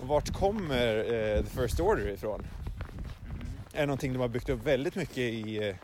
[0.00, 2.40] Och vart kommer eh, The First Order ifrån?
[2.40, 3.46] Mm.
[3.72, 5.76] Är någonting de har byggt upp väldigt mycket i, eh,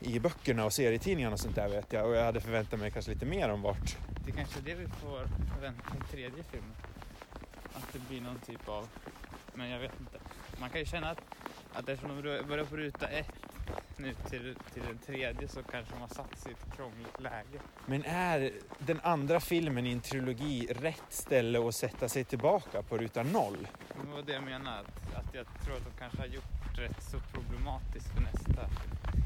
[0.00, 2.08] i böckerna och serietidningarna och sånt där vet jag.
[2.08, 3.96] Och jag hade förväntat mig kanske lite mer om vart.
[4.26, 5.28] Det kanske är det vi får
[5.60, 6.74] vänta i tredje filmen.
[7.74, 8.88] Att det blir någon typ av,
[9.54, 10.18] men jag vet inte.
[10.60, 11.20] Man kan ju känna att,
[11.72, 13.34] att eftersom de börjar på ruta ett
[13.96, 17.60] nu till, till den tredje så kanske de har satt sig i ett krångligt läge.
[17.86, 22.98] Men är den andra filmen i en trilogi rätt ställe att sätta sig tillbaka på
[22.98, 23.68] ruta noll?
[23.88, 27.02] Det var det jag menar, att, att jag tror att de kanske har gjort rätt
[27.02, 28.68] så problematiskt för nästa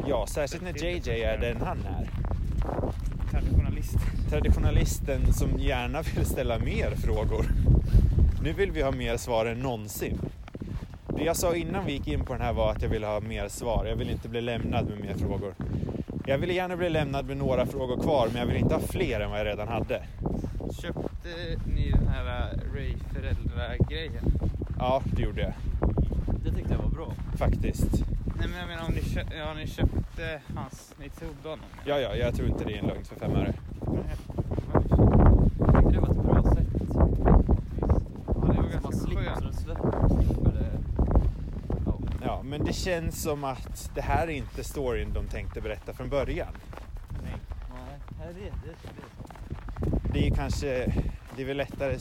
[0.08, 2.08] Ja, särskilt när JJ är den han är.
[3.30, 3.96] Traditionalist.
[4.30, 7.46] Traditionalisten som gärna vill ställa mer frågor.
[8.42, 10.18] Nu vill vi ha mer svar än någonsin.
[11.16, 13.20] Det jag sa innan vi gick in på den här var att jag ville ha
[13.20, 13.86] mer svar.
[13.88, 15.54] Jag vill inte bli lämnad med mer frågor.
[16.26, 19.20] Jag ville gärna bli lämnad med några frågor kvar, men jag vill inte ha fler
[19.20, 20.02] än vad jag redan hade.
[20.82, 21.28] Köpte
[21.74, 24.24] ni den här äh, Ray föräldra-grejen?
[24.78, 25.52] Ja, det gjorde jag
[26.44, 27.12] Det tyckte jag var bra.
[27.38, 28.04] faktiskt.
[28.38, 31.64] Nej men jag menar om ni, kö- ja, ni köpte hans, ni trodde honom?
[31.84, 33.52] Ja, ja, jag tror inte det är en lögn för fem öre.
[35.82, 36.66] Tyckte det var ett bra sätt.
[38.26, 39.66] Ja, det var ganska man slipper skönt.
[40.54, 40.70] det.
[42.24, 42.42] Ja.
[42.44, 46.52] Men det känns som att det här är inte storyn de tänkte berätta från början.
[47.22, 47.34] Nej,
[48.18, 50.12] nej, det, det, det är så.
[50.12, 50.92] Det är kanske,
[51.36, 51.96] det är väl lättare,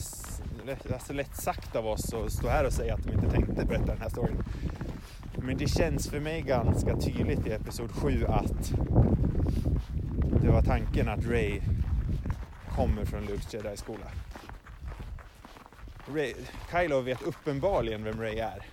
[0.66, 3.64] lätt, alltså lätt sagt av oss att stå här och säga att de inte tänkte
[3.66, 4.44] berätta den här storyn.
[5.42, 8.72] Men det känns för mig ganska tydligt i Episod 7 att
[10.42, 11.60] det var tanken att Ray
[12.76, 14.06] kommer från Lukes Jedi-skola.
[16.14, 16.34] Ray,
[16.72, 18.66] Kylo vet uppenbarligen vem Ray är.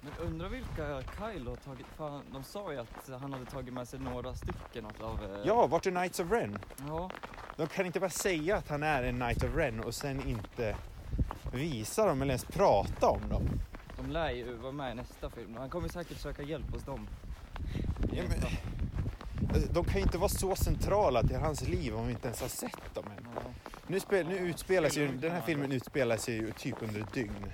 [0.00, 3.88] Men undrar vilka Kyle har tagit, fan, de sa ju att han hade tagit med
[3.88, 5.18] sig några stycken av...
[5.24, 6.58] eh, Ja, vart är Knights of Ren?
[6.88, 7.10] Ja,
[7.56, 10.76] De kan inte bara säga att han är en Knight of Ren och sen inte
[11.52, 13.42] visa dem eller ens prata om dem.
[14.02, 15.56] De lär ju vara med i nästa film.
[15.56, 17.08] Han kommer säkert söka hjälp hos dem.
[18.12, 18.38] Ja, men,
[19.72, 22.48] de kan ju inte vara så centrala till hans liv om vi inte ens har
[22.48, 23.28] sett dem än.
[23.34, 23.40] Ja.
[23.86, 27.52] Nu, spel, nu utspelas ju, den här filmen utspelar sig ju typ under ett dygn.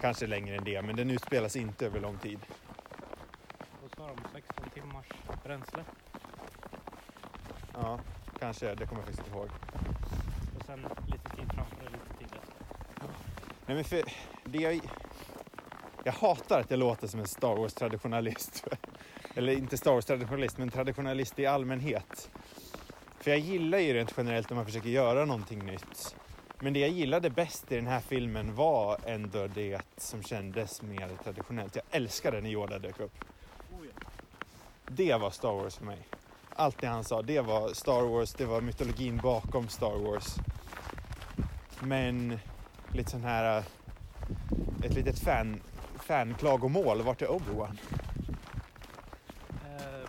[0.00, 2.38] Kanske längre än det, men den utspelas inte över lång tid.
[3.84, 5.06] Och så har de 16 timmars
[5.44, 5.84] bränsle.
[7.74, 8.00] Ja,
[8.38, 8.74] kanske.
[8.74, 9.48] Det kommer jag faktiskt inte ihåg.
[10.58, 12.60] Och sen lite tid framför och lite tid efter.
[13.66, 14.02] Nej, men för
[14.50, 14.80] det jag,
[16.04, 18.64] jag hatar att jag låter som en Star Wars-traditionalist.
[19.34, 22.30] Eller inte Star Wars-traditionalist, men traditionalist i allmänhet.
[23.20, 26.16] För jag gillar ju rent generellt när man försöker göra någonting nytt.
[26.58, 31.10] Men det jag gillade bäst i den här filmen var ändå det som kändes mer
[31.24, 31.76] traditionellt.
[31.76, 33.24] Jag älskade när Yoda dök upp.
[34.88, 35.98] Det var Star Wars för mig.
[36.56, 40.36] Allt det han sa, det var Star Wars, det var mytologin bakom Star Wars.
[41.80, 42.38] Men
[42.92, 43.64] lite sån här,
[44.90, 45.62] ett litet fan,
[45.98, 47.02] fanklagomål.
[47.02, 47.78] Vart är Obi-Wan?
[49.48, 50.08] Eh,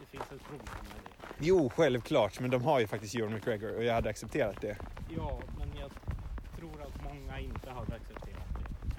[0.00, 1.34] det finns ett problem med det.
[1.38, 2.40] Jo, självklart.
[2.40, 4.76] Men de har ju faktiskt Ewan McGregor och jag hade accepterat det.
[5.16, 5.90] Ja, men jag
[6.58, 8.94] tror att många inte hade accepterat det.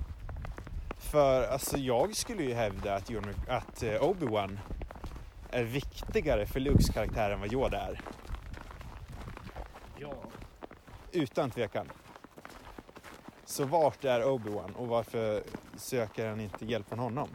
[0.99, 3.11] För alltså, jag skulle ju hävda att,
[3.47, 4.59] att eh, Obi-Wan
[5.51, 8.01] är viktigare för Lukes karaktär än vad Yoda är.
[9.97, 10.13] Ja,
[11.11, 11.87] Utan tvekan.
[13.59, 15.43] Så vart är Obi-Wan och varför
[15.77, 17.29] söker han inte hjälp från honom?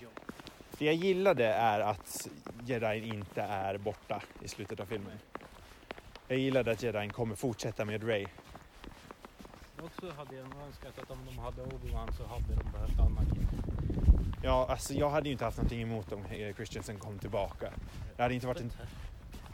[0.00, 0.08] ja.
[0.78, 2.28] Det jag gillade är att
[2.64, 5.18] jedin inte är borta i slutet av filmen.
[6.28, 8.26] Jag gillade att jedin kommer fortsätta med Ray.
[9.82, 13.48] Också hade jag önskat att om de hade Obi-Wan så hade de behövt Anakin.
[14.42, 17.72] Ja, alltså jag hade ju inte haft någonting emot om eh, Christensen kom tillbaka.
[18.16, 18.72] Det hade inte varit en,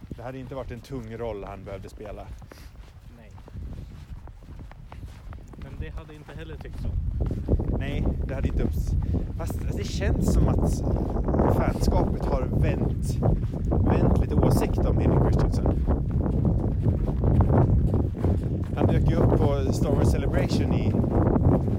[0.09, 2.27] det hade inte varit en tung roll han behövde spela.
[3.17, 3.33] Nej.
[5.57, 6.89] Men det hade inte heller tyckt så.
[7.79, 8.91] Nej, det hade inte upps...
[9.39, 10.83] Fast det känns som att
[11.57, 13.19] fanskapet har vänt,
[13.71, 15.85] vänt lite åsikt om Hayden Christensen.
[18.77, 20.87] Han dök ju upp på Star Wars Celebration i,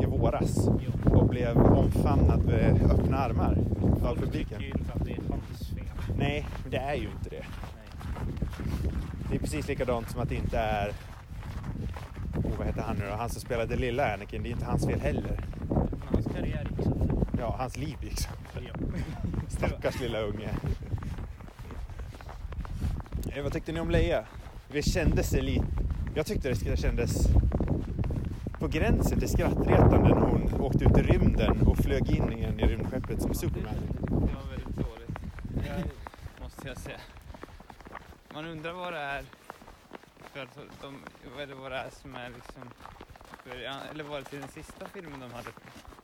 [0.03, 1.17] i våras Jo.
[1.17, 3.57] och blev omfamnad med öppna armar
[4.03, 4.61] av publiken.
[4.61, 6.15] ju inte att det är hans fel.
[6.17, 7.45] Nej, det är ju inte det.
[7.75, 8.09] Nej.
[9.29, 10.91] Det är precis likadant som att det inte är...
[12.47, 13.15] Oh, vad heter han nu då?
[13.15, 14.43] Han som spelade lilla Anakin.
[14.43, 15.39] Det är inte hans fel heller.
[15.69, 17.15] Men hans karriär gick sönder.
[17.39, 18.71] Ja, hans liv gick sönder.
[18.73, 18.99] Ja.
[19.47, 20.49] Stackars lilla unge.
[23.35, 24.25] Eh, vad tyckte ni om Leia?
[24.71, 25.65] Det kändes det lite...
[26.15, 27.27] Jag tyckte det kändes
[28.59, 32.63] på gränsen till skrattretande när hon åkte ut i rymden och flög in igen i
[32.63, 33.73] rymdskeppet som Superman.
[34.01, 35.09] Det var väldigt dåligt.
[35.67, 35.83] Jag,
[36.43, 36.97] måste jag säga.
[38.33, 39.23] Man undrar vad det är
[40.37, 41.03] för att de,
[41.61, 42.71] vad det är som är liksom,
[43.43, 43.55] för,
[43.91, 45.49] eller var det till den sista filmen de hade,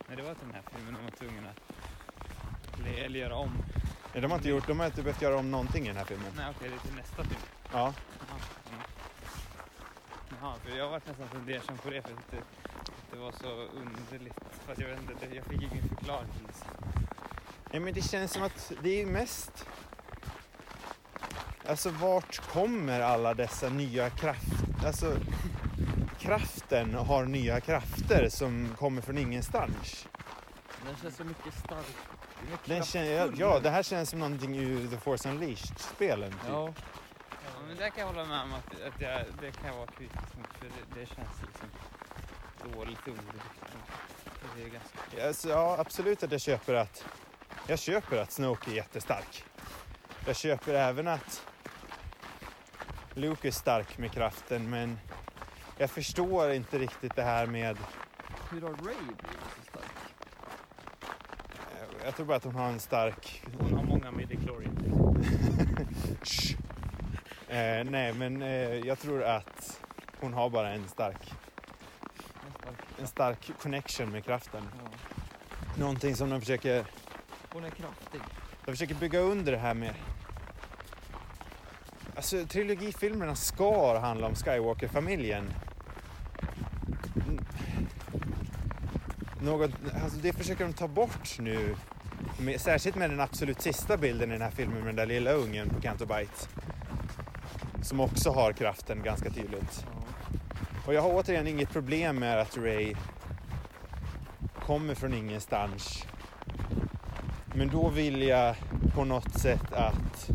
[0.07, 3.51] nej det var till den här filmen de var tvungna att eller, eller göra om.
[4.13, 6.05] Nej, de har inte gjort, de har inte behövt göra om någonting i den här
[6.05, 6.31] filmen.
[6.35, 7.41] Nej okej, det är till nästa film.
[7.71, 8.81] Ja, Jaha, mm.
[10.41, 12.37] Jaha, för jag var nästan fundersam på det för att det,
[13.11, 14.39] det var så underligt.
[14.65, 16.29] För att jag, vet inte, jag fick ingen förklaring.
[17.71, 19.67] Nej, men det känns som att det är mest...
[21.67, 24.85] Alltså vart kommer alla dessa nya krafter?
[24.87, 25.17] Alltså
[26.19, 30.07] kraften har nya krafter som kommer från ingenstans.
[30.85, 31.85] Den känns så mycket stark.
[32.65, 36.31] Den är Den kän, ja, det här känns som någonting ur The Force Unleashed-spelen.
[36.31, 36.39] Typ.
[36.47, 36.73] Ja,
[37.45, 40.37] Ja, men det kan jag hålla med om att, att jag, det kan vara kritisk
[40.37, 41.69] mot för det, det känns liksom
[42.73, 43.45] dåligt underbyggt.
[44.55, 45.27] Det är ganska...
[45.27, 47.05] Alltså, ja, absolut att jag köper att
[47.67, 49.45] jag köper att Snoke är jättestark.
[50.25, 51.45] Jag köper även att
[53.15, 54.99] Luke är stark med kraften men
[55.77, 57.77] jag förstår inte riktigt det här med
[58.51, 59.19] hur har Ray blivit
[59.57, 59.85] så stark?
[61.71, 64.77] eh, jag tror bara att hon har en stark Hon har många midichlorians.
[67.47, 68.49] Eh, nej men eh,
[68.87, 69.81] jag tror att
[70.19, 71.33] hon har bara en stark
[72.45, 72.79] En stark.
[72.99, 74.69] en stark connection med kraften.
[74.83, 74.91] Ja.
[75.79, 76.85] Någonting som de försöker
[77.53, 78.21] Hon är kraftig.
[78.65, 79.93] De försöker bygga under det här med...
[82.15, 85.53] Alltså trilogifilmerna ska handla om Skywalker-familjen.
[89.41, 89.71] Något,
[90.03, 91.75] alltså det försöker de ta bort nu.
[92.39, 95.31] Med, särskilt med den absolut sista bilden i den här filmen med den där lilla
[95.31, 96.49] ungen på Canto Bight.
[97.81, 99.85] Som också har kraften ganska tydligt.
[100.85, 102.95] Och jag har återigen inget problem med att Ray
[104.59, 106.05] kommer från ingenstans.
[107.55, 108.55] Men då vill jag
[108.95, 110.29] på något sätt att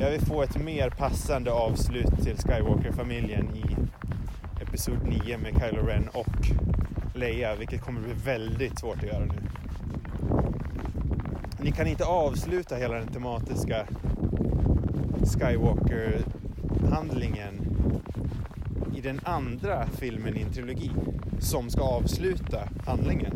[0.00, 3.76] jag vill få ett mer passande avslut till Skywalker-familjen i
[4.62, 6.50] Episod 9 med Kylo Ren och
[7.14, 9.42] Leia, vilket kommer bli väldigt svårt att göra nu.
[11.58, 13.86] Ni kan inte avsluta hela den tematiska
[15.24, 17.60] Skywalker-handlingen
[18.96, 20.90] i den andra filmen i en trilogi
[21.38, 23.32] som ska avsluta handlingen.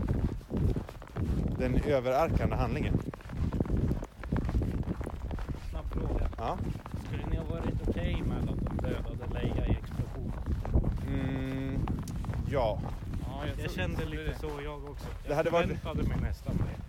[1.59, 2.99] Den överarkande handlingen.
[5.71, 6.29] Snabb fråga.
[6.47, 6.59] Ja.
[7.07, 10.33] Skulle ni ha varit okej med att de dödade Leia i explosionen?
[11.09, 11.87] Mm,
[12.51, 12.79] ja.
[13.29, 15.07] Ja, Jag tror- kände lite så jag också.
[15.23, 16.81] Jag Det hade varit- förväntade mig nästan det.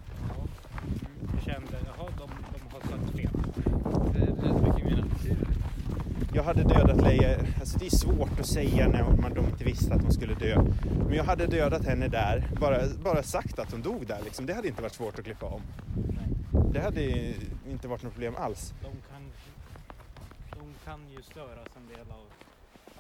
[1.36, 3.30] Jag kände, jaha, de, de har sagt fel.
[4.14, 5.50] Det känns mycket mer naturligt.
[6.34, 7.38] Jag hade dödat Leia.
[7.60, 10.62] Alltså det är svårt att säga när man, de inte visste att hon skulle dö.
[11.08, 12.48] Men jag hade dödat henne där.
[12.62, 14.46] Bara, bara sagt att hon dog där liksom.
[14.46, 15.62] Det hade inte varit svårt att klippa om.
[15.96, 16.64] Nej.
[16.74, 17.34] Det hade
[17.72, 18.74] inte varit något problem alls.
[20.86, 22.26] Kan, ju störas en del av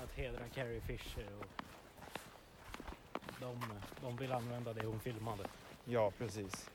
[0.03, 1.45] att hedra Carrie Fisher och
[3.39, 5.43] de, de vill använda det hon filmade.
[5.85, 6.69] Ja, precis.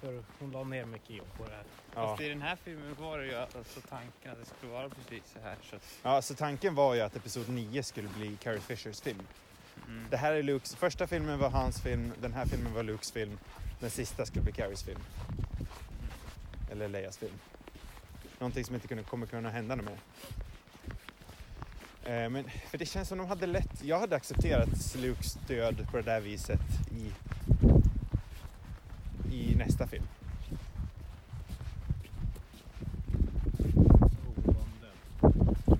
[0.00, 1.64] För hon la ner mycket jobb på det här.
[1.94, 2.06] Ja.
[2.06, 5.32] Fast i den här filmen var det ju alltså tanken att det skulle vara precis
[5.32, 5.56] så här.
[5.62, 9.22] Så att, ja, så tanken var ju att Episod 9 skulle bli Carrie Fishers film.
[9.88, 10.06] mm.
[10.10, 13.38] Det här är Lukes, första filmen var hans film, den här filmen var Lukes film,
[13.80, 15.00] den sista skulle bli Carries film.
[16.70, 17.38] Eller Leias film.
[18.44, 19.98] Någonting som inte kunde, kommer kunna hända mer.
[22.04, 25.96] Eh, men, för det känns som de hade lätt, jag hade accepterat Lukes död på
[25.96, 27.12] det där viset i,
[29.36, 30.04] i nästa film.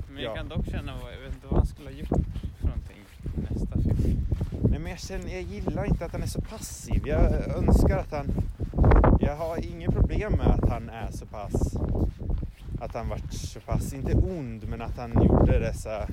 [0.08, 0.34] Men jag Ja.
[0.36, 2.08] kan dock känna, jag vet inte vad han skulle ha gjort
[2.60, 4.26] för någonting i nästa film.
[4.70, 7.02] Nej, men jag, känner, jag gillar inte att han är så passiv.
[7.06, 8.34] Jag önskar att han...
[9.20, 11.76] Jag har inget problem med att han är så pass...
[12.84, 16.08] Att han varit så pass, inte ond, men att han gjorde dessa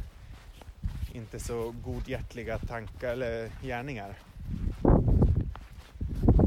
[1.14, 4.14] inte så godhjärtliga tankar eller gärningar.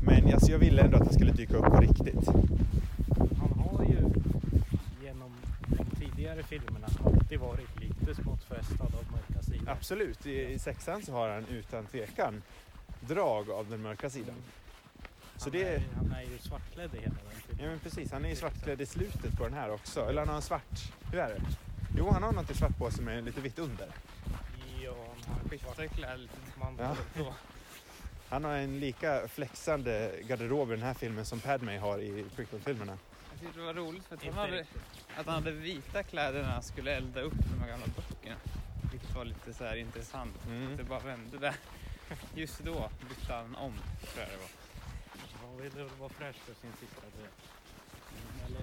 [0.03, 2.29] Men alltså, jag ville ändå att han skulle dyka upp på riktigt.
[3.39, 3.99] Han har ju
[5.07, 5.33] genom
[5.67, 9.71] de tidigare filmerna alltid varit lite smått frestad av mörka sidor.
[9.71, 12.43] Absolut, i, i sexan så har han utan tvekan
[13.01, 14.35] drag av den mörka sidan.
[15.37, 17.69] Så han, det är, han är ju svartklädd i hela den Ja filmen.
[17.71, 20.09] men precis, han är ju svartklädd i slutet på den här också.
[20.09, 21.41] Eller han har en svart, hur är det?
[21.99, 23.89] Jo han har något svart på sig med lite vitt under.
[24.83, 24.95] Ja,
[25.27, 26.35] han har Skiftar kläder lite.
[26.61, 26.97] man Ja.
[27.19, 27.35] då.
[28.29, 32.99] Han har en lika flexande garderob i den här filmen som Padme har i prequel-filmerna.
[33.33, 34.67] Jag tyckte det var roligt för att han, hade,
[35.17, 38.37] att han hade vita kläder när han skulle elda upp de här gamla böckerna.
[38.93, 40.35] Vilket var lite så här intressant.
[40.47, 40.77] Mm.
[40.77, 41.55] Det bara vände där.
[42.35, 44.51] Just då bytte han om, tror jag det var.
[45.55, 47.31] Han ville vara fräsch för sin sista död.
[48.47, 48.63] Eller,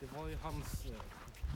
[0.00, 0.92] det var ju hans eh,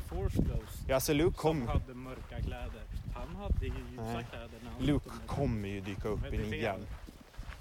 [0.08, 2.82] Force Ghost Ja alltså Luke, som kom, hade mörka kläder.
[3.14, 4.26] Han hade ju ljusa Nej.
[4.30, 6.86] kläder när han Luke kommer ju dyka upp i nian.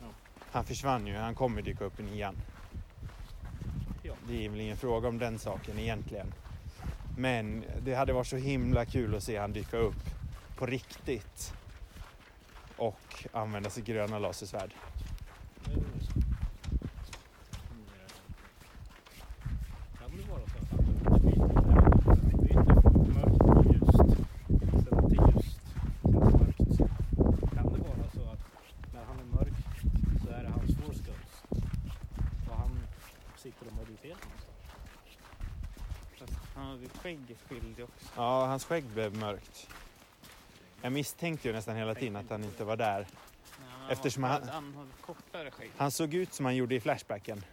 [0.01, 0.07] Ja.
[0.51, 2.35] Han försvann ju, han kommer dyka upp i nian.
[4.03, 4.13] Ja.
[4.27, 6.33] Det är väl ingen fråga om den saken egentligen.
[7.17, 10.03] Men det hade varit så himla kul att se han dyka upp
[10.55, 11.53] på riktigt.
[12.77, 14.73] Och använda sitt gröna lasersvärd.
[19.99, 20.85] Kan det vara så att han
[21.21, 21.47] byter
[22.47, 23.97] byter från mörkt till ljust?
[24.89, 25.61] Sen till ljust
[26.01, 26.77] till mörkt.
[27.55, 28.39] Kan det vara så att
[28.93, 29.53] när han är mörk
[30.23, 31.45] så är det hans Force Ghost?
[32.49, 32.79] Och han
[33.37, 34.51] sitter och mediterar någonstans?
[36.19, 36.33] Fast
[37.15, 38.05] han hade ju skägget skyldig också.
[38.15, 39.67] Ja, hans skägg blev mörkt.
[40.81, 42.99] Jag misstänkte ju nästan hela tiden att han inte var där.
[43.59, 45.71] Nej, han Eftersom han- han hade kortare skägg.
[45.77, 47.43] Han såg ut som han gjorde i Flashbacken.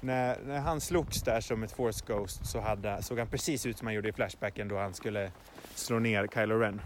[0.00, 3.78] När, när han slogs där som ett Force Ghost så hade, såg han precis ut
[3.78, 5.32] som han gjorde i Flashbacken då han skulle
[5.74, 6.80] slå ner Kylo Ren.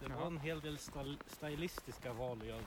[0.00, 2.58] Det var en hel del stil- stilistiska val jag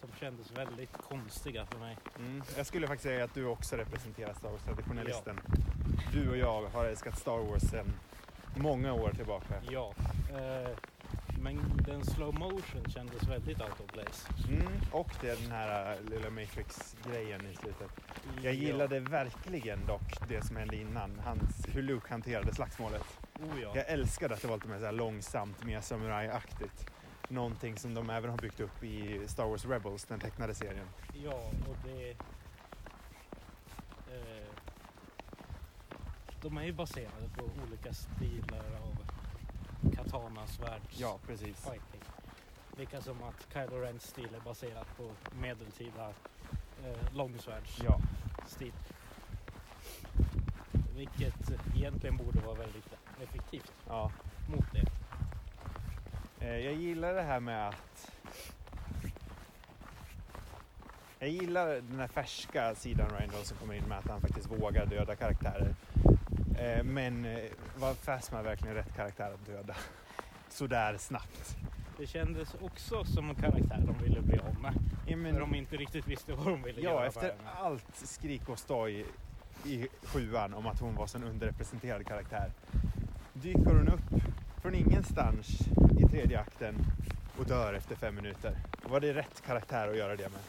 [0.00, 1.96] som kändes väldigt konstiga för mig.
[2.18, 2.42] Mm.
[2.56, 5.40] Jag skulle faktiskt säga att du också representerar Star Wars-traditionalisten.
[6.12, 7.92] Du och jag har älskat Star Wars sedan
[8.56, 9.54] många år tillbaka.
[9.70, 9.94] Ja,
[10.30, 10.70] eh,
[11.42, 14.28] men den slow motion kändes väldigt out of place.
[14.48, 14.66] Mm.
[14.92, 17.90] Och det är den här äh, lilla Matrix-grejen i slutet.
[18.42, 23.04] Jag gillade verkligen dock det som hände innan, hans, hur Luke hanterade slagsmålet.
[23.34, 23.72] Oh ja.
[23.74, 26.90] Jag älskade att det var lite mer så långsamt, mer samurajaktigt.
[27.30, 30.86] Någonting som de även har byggt upp i Star Wars Rebels, den tecknade serien.
[31.24, 32.10] Ja, och det...
[34.14, 34.46] Eh,
[36.42, 38.96] de är ju baserade på olika stilar av
[39.96, 41.56] katana-svärds precis.
[41.64, 42.00] fighting.
[42.76, 46.08] Lika som att Kylo Rens stil är baserad på medeltida
[46.84, 48.00] eh, långsvärds Ja.
[48.46, 48.72] stil.
[50.96, 54.12] Vilket egentligen borde vara väldigt effektivt ja.
[54.48, 54.89] mot det.
[56.40, 58.10] Eh, Jag gillar det här med att...
[61.18, 64.86] Jag gillar den här färska sidan Ryan som kommer in med att han faktiskt vågar
[64.86, 65.74] döda karaktärer.
[66.58, 67.38] Eh, Men eh,
[67.78, 69.74] var Phasma verkligen rätt karaktär att döda?
[70.48, 71.56] Sådär snabbt.
[71.98, 74.74] Det kändes också som en karaktär de ville bli av med.
[75.06, 77.06] Ja, men- För de inte riktigt visste vad de ville Ja, göra.
[77.06, 77.50] efter med henne.
[77.60, 79.04] allt skrik och stoj
[79.64, 82.50] i sjuan om att hon var en underrepresenterad karaktär
[83.32, 84.22] dyker hon upp
[84.62, 85.58] från ingenstans
[86.10, 86.74] tredje akten
[87.38, 88.56] och dör efter fem minuter.
[88.82, 90.40] Var det rätt karaktär att göra det med?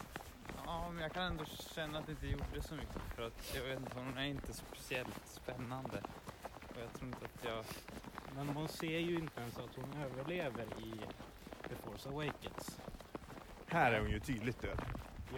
[0.66, 1.46] Ja, men jag kan ändå
[1.76, 4.54] känna att det inte gjorde så mycket för att jag vet inte, hon är inte
[4.54, 6.02] speciellt spännande.
[6.70, 7.66] Och jag tror inte att jag...
[8.36, 10.94] Men man ser ju inte ens att hon överlever i
[11.70, 12.80] The Force Awakens.
[13.68, 14.82] Här är hon ju tydligt död.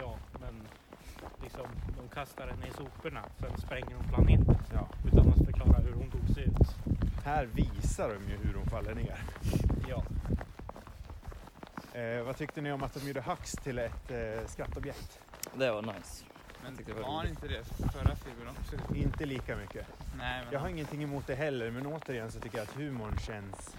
[0.00, 0.68] Ja, men
[1.42, 1.66] liksom
[1.98, 4.56] de kastar henne i soporna, sen spränger hon planeten.
[4.72, 4.88] Ja.
[5.06, 6.94] Utan att förklara hur hon tog sig ut.
[7.24, 9.18] Här visar de ju hur hon faller ner.
[9.88, 10.02] Ja.
[11.94, 15.20] Eh, vad tyckte ni om att de gjorde Hux till ett eh, skrattobjekt?
[15.54, 16.24] Det var nice.
[16.62, 18.94] Men det var var inte det förra filmen också?
[18.94, 19.86] Inte lika mycket.
[20.18, 23.18] Nej, men Jag har ingenting emot det heller, men återigen så tycker jag att humorn
[23.18, 23.76] känns...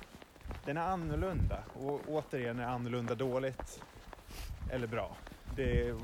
[0.66, 1.64] Den är annorlunda.
[1.74, 3.82] Och återigen är annorlunda dåligt
[4.72, 5.16] eller bra.
[5.56, 5.96] Det är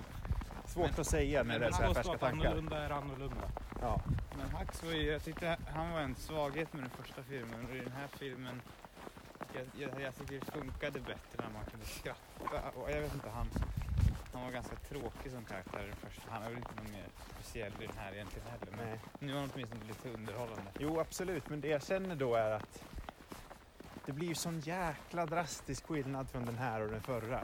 [0.65, 2.27] svårt Men- att säga när det är så här färska tankar.
[2.47, 3.49] annorlunda är annorlunda.
[3.81, 4.01] Ja.
[4.37, 7.75] Men Hux var ju, jag tyckte han var en svaghet med den första filmen och
[7.75, 8.61] i den här filmen
[9.53, 13.29] jag, jag, jag tycker det funkade bättre när man kunde skratta och jag vet inte,
[13.29, 13.49] han,
[14.33, 16.21] han var ganska tråkig som karaktär i den första.
[16.29, 18.77] Han är väl inte någon mer speciell i den här egentligen heller.
[18.77, 18.99] Men Nej.
[19.19, 20.71] nu var han åtminstone lite underhållande.
[20.79, 21.49] Jo, absolut.
[21.49, 22.83] Men det jag känner då är att
[24.05, 27.43] det blir ju sån jäkla drastisk skillnad från den här och den förra.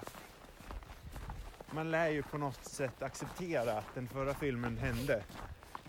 [1.72, 5.24] Man lär ju på något sätt acceptera att den förra filmen hände.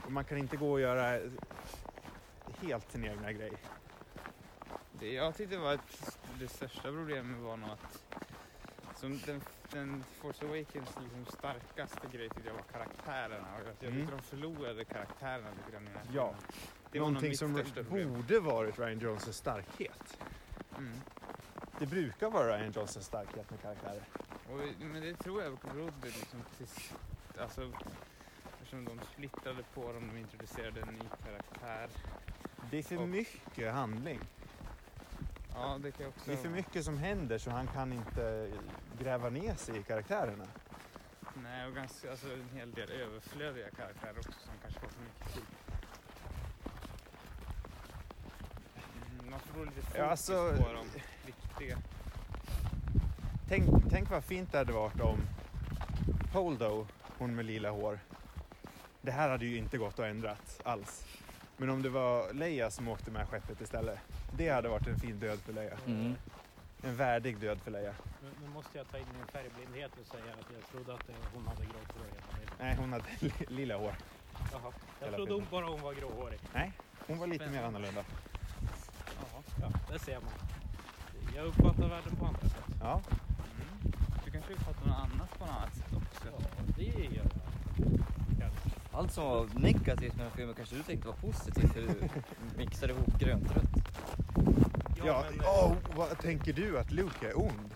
[0.05, 1.21] Och man kan inte gå och göra
[2.63, 3.53] helt sin egna grej.
[5.01, 8.03] Det jag tyckte var att det största problemet var nog att
[8.97, 9.41] som den,
[9.71, 13.47] den Force Awakens liksom starkaste grej tyckte jag var karaktärerna.
[13.55, 14.01] Och jag, Mm.
[14.01, 16.35] tyckte de förlorade karaktärerna lite grann Ja.
[16.93, 18.15] Det Någonting som problem.
[18.15, 20.19] borde varit Ryan Johnsons starkhet.
[20.79, 21.01] Mm.
[21.79, 24.03] Det brukar vara Ryan Johnsons starkhet med karaktärer.
[24.51, 26.67] Och, men det tror jag berodde liksom till,
[27.41, 27.73] alltså,
[28.53, 31.89] eftersom de splittrade på dem, de introducerade en ny karaktär.
[32.71, 34.21] Det är för Och- mycket handling.
[35.61, 36.21] Ja, det kan också...
[36.25, 38.51] Det är för mycket som händer så han kan inte
[38.99, 40.45] gräva ner sig i karaktärerna.
[41.35, 45.35] Nej, och ganska, alltså, en hel del överflödiga karaktärer också som kanske får för mycket
[45.35, 45.43] tid.
[49.21, 50.87] Mm, Man förlorar lite fokus Ja, alltså- på de
[51.27, 51.79] viktiga.
[53.49, 55.19] Tänk, tänk vad fint det hade varit om
[56.33, 56.87] Holdo,
[57.19, 57.99] hon med lila hår.
[59.01, 61.07] Det här hade ju inte gått att ändra alls.
[61.57, 63.99] Men om det var Leia som åkte med skeppet istället.
[64.31, 65.79] Det hade varit en fin död för Leia.
[65.87, 66.15] Mm.
[66.83, 67.95] En värdig död för Leia.
[68.23, 71.47] Nu, nu måste jag ta in min färgblindhet och säga att jag trodde att hon
[71.47, 72.55] hade grått hår hela tiden.
[72.61, 73.95] Nej, hon hade li- lila hår.
[74.53, 74.73] Jaha.
[75.01, 76.41] Jag Hela trodde hon bara hon var gråhårig.
[76.55, 76.73] Nej,
[77.07, 77.79] hon var lite mer Spännande.
[77.79, 78.05] annorlunda.
[79.21, 79.43] Ja.
[79.61, 80.33] Ja, det ser man.
[81.37, 82.65] Jag uppfattar världen på andra sätt.
[82.81, 83.93] Ja, Mm.
[84.25, 86.29] Du kanske uppfattar något annat på något annat sätt också?
[86.33, 86.39] Ja,
[86.77, 88.51] det gör jag.
[88.93, 91.95] Allt som var negativt med den filmen kanske du tänkte var positivt för du
[92.57, 93.88] mixade ihop grönt och rött.
[95.05, 95.25] Ja.
[95.31, 97.75] men, åh, vad tänker du att Luke är ond?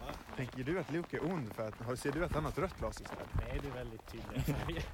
[0.00, 0.12] va?
[0.36, 2.80] Tänker du att Luke är ond för att, ser du att han har ett rött
[2.80, 3.26] lasersvärd?
[3.32, 4.84] Nej, det är väldigt tydliga färger.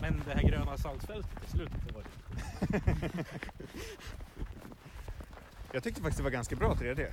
[0.00, 3.24] Men det här gröna saltfältet i slutet, det var det.
[5.72, 7.12] Jag tyckte faktiskt det var ganska bra 3D.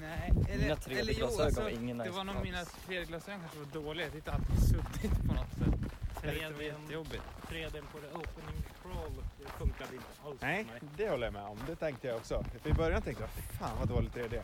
[0.00, 3.82] Nej, eller, Mina eller 3D-glasögon var ingen Det nice var nog mina 3D-glasögon kanske var
[3.82, 4.06] dåliga.
[4.06, 5.71] Jag tyckte allt var suddigt på något sätt.
[6.22, 7.22] Det var 3D jättejobbigt.
[7.48, 10.80] 3D på the opening crawl det funkade inte alls för Nej, mig.
[10.96, 11.58] det håller jag med om.
[11.66, 12.44] Det tänkte jag också.
[12.62, 14.40] För I början tänkte jag, fan vad dåligt 3D.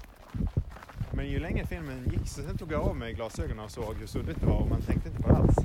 [1.12, 4.06] Men ju längre filmen gick så sen tog jag av mig glasögonen och såg hur
[4.06, 5.56] suddigt det var och man tänkte inte på det alls.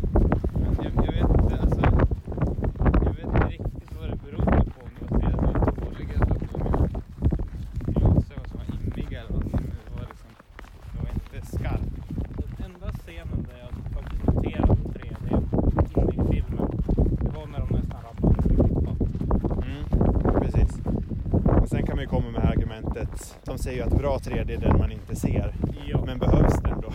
[0.54, 1.82] Men Jag, jag vet inte, alltså.
[3.06, 4.82] Jag vet inte riktigt vad det berodde på.
[4.86, 8.66] Om det var 3D som var dåliga eller om det var mina glasögon som var
[8.76, 9.62] immiga eller någonting.
[9.62, 10.30] Men det var liksom,
[10.92, 11.84] det var inte skarpt.
[12.38, 13.70] Den enda scenen där jag
[14.02, 15.28] faktiskt noterade 3D
[15.98, 16.72] inne i filmen,
[17.22, 18.98] det var när de nästan ramlade ner i klippan.
[19.64, 20.72] Mm, precis.
[21.62, 24.58] Och sen kan man ju komma med argumentet, de säger ju att bra 3D är
[24.58, 25.54] den man inte ser.
[25.86, 26.94] Ja, Men behövs den då?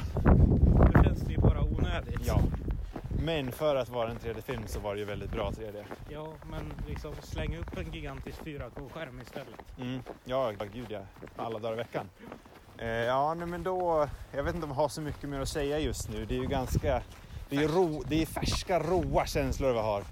[0.92, 2.20] då känns det ju bara onödigt.
[2.26, 2.40] Ja.
[3.22, 5.84] Men för att vara en 3D-film så var det ju väldigt bra 3D.
[6.08, 9.80] Ja, men liksom släng upp en gigantisk 4K-skärm istället.
[9.80, 10.02] Mm.
[10.24, 11.00] Ja, gud ja.
[11.36, 12.06] Alla dagar i veckan.
[12.78, 14.08] Eh, ja, nej, men då...
[14.32, 16.24] Jag vet inte om jag har så mycket mer att säga just nu.
[16.24, 17.02] Det är ju ganska...
[17.48, 20.02] Det är, ro, det är färska, roa känslor vi har.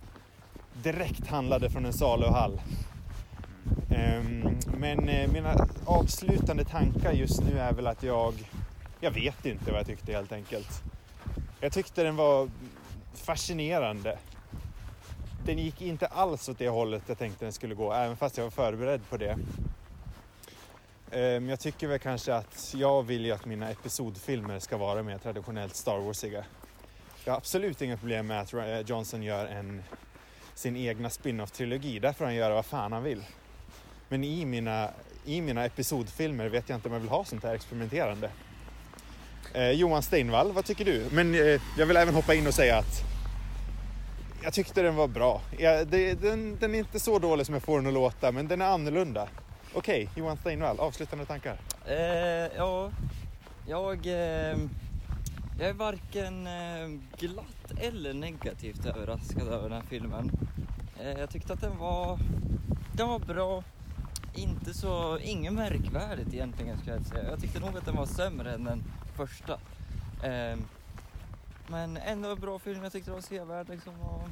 [0.72, 2.60] Direkt handlade från en saluhall.
[3.96, 8.34] Ehm, men eh, mina avslutande tankar just nu är väl att jag...
[9.00, 10.82] Jag vet inte vad jag tyckte helt enkelt.
[11.60, 12.50] Jag tyckte den var
[13.14, 14.18] fascinerande.
[15.44, 18.44] Den gick inte alls åt det hållet jag tänkte den skulle gå, även fast jag
[18.44, 19.38] var förberedd på det.
[21.10, 25.18] Ehm, jag tycker väl kanske att jag vill ju att mina episodfilmer ska vara mer
[25.18, 26.44] traditionellt Star Warsiga.
[27.24, 29.82] Jag har absolut inga problem med att Johnson gör en,
[30.54, 31.98] sin egna spin-off-trilogi.
[31.98, 33.24] Där får han göra vad fan han vill.
[34.08, 34.90] Men i mina,
[35.24, 38.30] i mina episodfilmer vet jag inte om jag vill ha sånt här experimenterande.
[39.54, 41.04] Eh, Johan Steinvall, vad tycker du?
[41.12, 43.02] Men eh, jag vill även hoppa in och säga att
[44.42, 45.40] jag tyckte den var bra.
[45.58, 48.48] Ja, det, den, den är inte så dålig som jag får den att låta, men
[48.48, 49.28] den är annorlunda.
[49.74, 51.56] Okej, Johan Steinvall, avslutande tankar?
[51.86, 51.96] Eh,
[52.56, 52.90] ja,
[53.66, 54.58] jag, eh,
[55.58, 60.30] jag är varken eh, glatt eller negativt överraskad över den här filmen.
[61.00, 62.18] Eh, jag tyckte att den var,
[62.92, 63.64] den var bra.
[64.36, 67.30] Inte så, inget märkvärdigt egentligen skulle jag säga.
[67.30, 68.84] Jag tyckte nog att den var sämre än den
[69.16, 69.58] första.
[70.22, 70.64] Ehm,
[71.68, 74.00] men ändå en bra film, jag tyckte det var sevärd liksom.
[74.00, 74.28] Och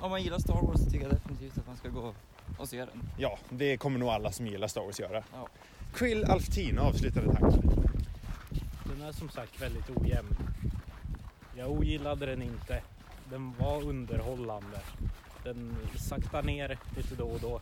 [0.00, 2.14] om man gillar Star Wars så tycker jag definitivt att man ska gå
[2.58, 3.02] och se den.
[3.18, 5.24] Ja, det kommer nog alla som gillar Star Wars göra.
[5.32, 5.48] Ja.
[5.94, 7.62] Krill Alftin, avslutande tankar.
[8.84, 10.36] Den är som sagt väldigt ojämn.
[11.56, 12.82] Jag ogillade den inte.
[13.30, 14.80] Den var underhållande.
[15.44, 17.60] Den saktar ner lite då och då.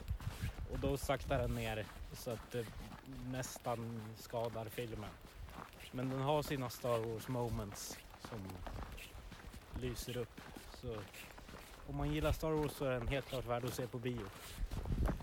[0.74, 2.66] Och då saktar den ner så att det
[3.30, 5.10] nästan skadar filmen.
[5.92, 8.38] Men den har sina Star Wars moments som
[9.82, 10.40] lyser upp.
[10.80, 10.96] Så
[11.86, 14.26] om man gillar Star Wars så är den helt klart värd att se på bio.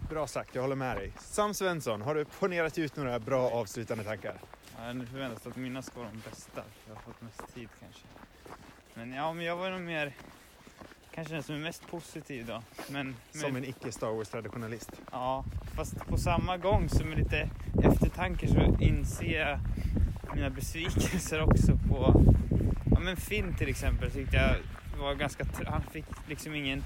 [0.09, 1.13] Bra sagt, jag håller med dig.
[1.19, 4.41] Sam Svensson, har du ponerat ut några bra avslutande tankar?
[4.77, 6.63] Ja, nu förväntas att mina ska vara de bästa.
[6.87, 8.03] Jag har fått mest tid kanske.
[8.93, 10.13] Men ja, men jag var nog mer...
[11.15, 12.61] Kanske den som är mest positiv då.
[12.89, 14.91] Men, Som men en icke Star Wars-traditionalist.
[15.11, 15.45] ja,
[15.75, 17.49] fast på samma gång som med lite
[17.83, 19.59] eftertanke så inser jag
[20.35, 22.25] mina besvikelser också på...
[22.91, 24.55] Ja men Finn till exempel tyckte jag
[25.01, 25.45] var ganska...
[25.67, 26.83] Han fick liksom ingen...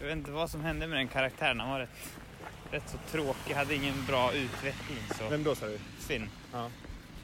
[0.00, 1.60] Jag vet inte vad som hände med den karaktären.
[1.60, 2.18] Han var rätt,
[2.70, 4.98] rätt så tråkig, hade ingen bra utveckling.
[5.18, 5.28] Så.
[5.28, 5.78] Vem då sa du?
[5.78, 6.28] Finn.
[6.52, 6.70] Ja.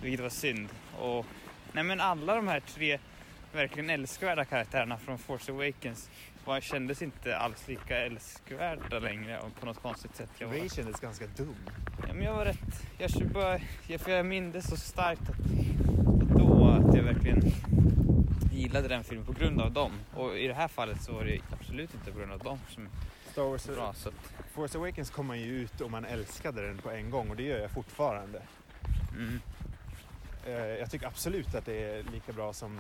[0.03, 0.69] Vilket var synd.
[0.99, 1.27] Och,
[1.73, 2.99] nej men alla de här tre
[3.53, 6.11] verkligen älskvärda karaktärerna från Force Awakens
[6.45, 10.31] var, kändes inte alls lika älskvärda längre på något konstigt sätt.
[10.39, 11.57] Jag Ray kändes ganska dum.
[12.09, 15.29] ja, men jag var rätt, jag, kände bara, jag, för jag minns så starkt att,
[16.23, 17.43] att då att jag verkligen
[18.53, 19.93] gillade den filmen på grund av dem.
[20.15, 22.89] Och i det här fallet så var det absolut inte på grund av dem som
[23.33, 23.95] Star Wars bra.
[23.95, 24.15] Så att,
[24.53, 27.43] Force Awakens kom man ju ut och man älskade den på en gång och det
[27.43, 28.43] gör jag fortfarande.
[29.17, 29.41] mm.
[30.47, 32.79] Eh, Jag tycker absolut att det är lika bra som,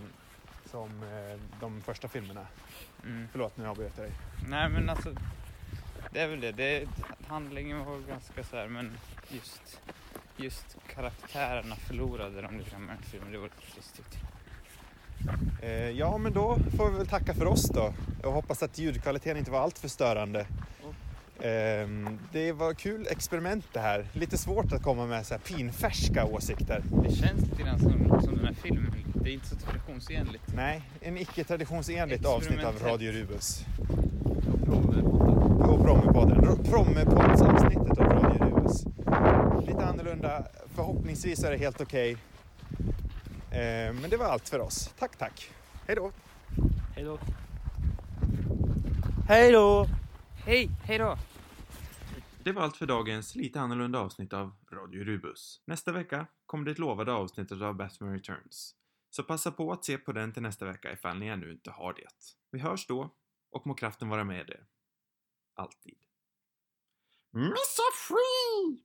[0.70, 2.46] som eh, de första filmerna.
[3.04, 3.28] Mm.
[3.32, 4.12] Förlåt, nu avbröt jag dig.
[4.48, 5.14] Nej men alltså,
[6.10, 6.52] det är väl det.
[6.52, 6.88] det
[7.26, 8.92] handlingen var ganska så här, men
[9.28, 9.80] just,
[10.36, 13.32] just karaktärerna förlorade de lite grann filmen.
[13.32, 14.00] Det var lite trist.
[15.62, 17.94] Eh, Ja, men då får vi väl tacka för oss då.
[18.22, 20.46] Jag hoppas att ljudkvaliteten inte var allt för störande.
[21.40, 24.06] Ehm, Det var kul experiment det här.
[24.12, 26.82] Lite svårt att komma med så här pinfärska åsikter.
[27.04, 28.94] Det känns lite grann som, som den här filmen.
[29.22, 30.44] Det är inte så traditionsenligt.
[30.54, 32.78] Nej, en icke-traditionsenligt avsnitt av.
[32.78, 33.64] Radio Rubus.
[35.60, 36.64] Och Prommepodden.
[36.64, 38.84] Prommepoddsavsnittet av Radio Rubus.
[39.66, 40.46] Lite annorlunda.
[40.74, 42.16] Förhoppningsvis är det helt okej.
[43.52, 44.94] Ehm, Men det var allt för oss.
[44.98, 45.50] Tack, tack.
[45.86, 46.12] Hej då.
[46.94, 47.18] Hej då!
[49.28, 49.86] Hej då!
[50.46, 51.18] Hej, hej då!
[52.44, 55.60] Det var allt för dagens lite annorlunda avsnitt av Radio Rubus.
[55.66, 58.74] Nästa vecka kommer det lovade avsnittet av Batman Returns.
[59.14, 61.92] Så passa på att se på den till nästa vecka ifall ni ännu inte har
[61.92, 62.08] det.
[62.50, 63.16] Vi hörs då
[63.50, 64.66] och må kraften vara med er.
[65.54, 65.98] Alltid.
[67.30, 68.84] Missa Free!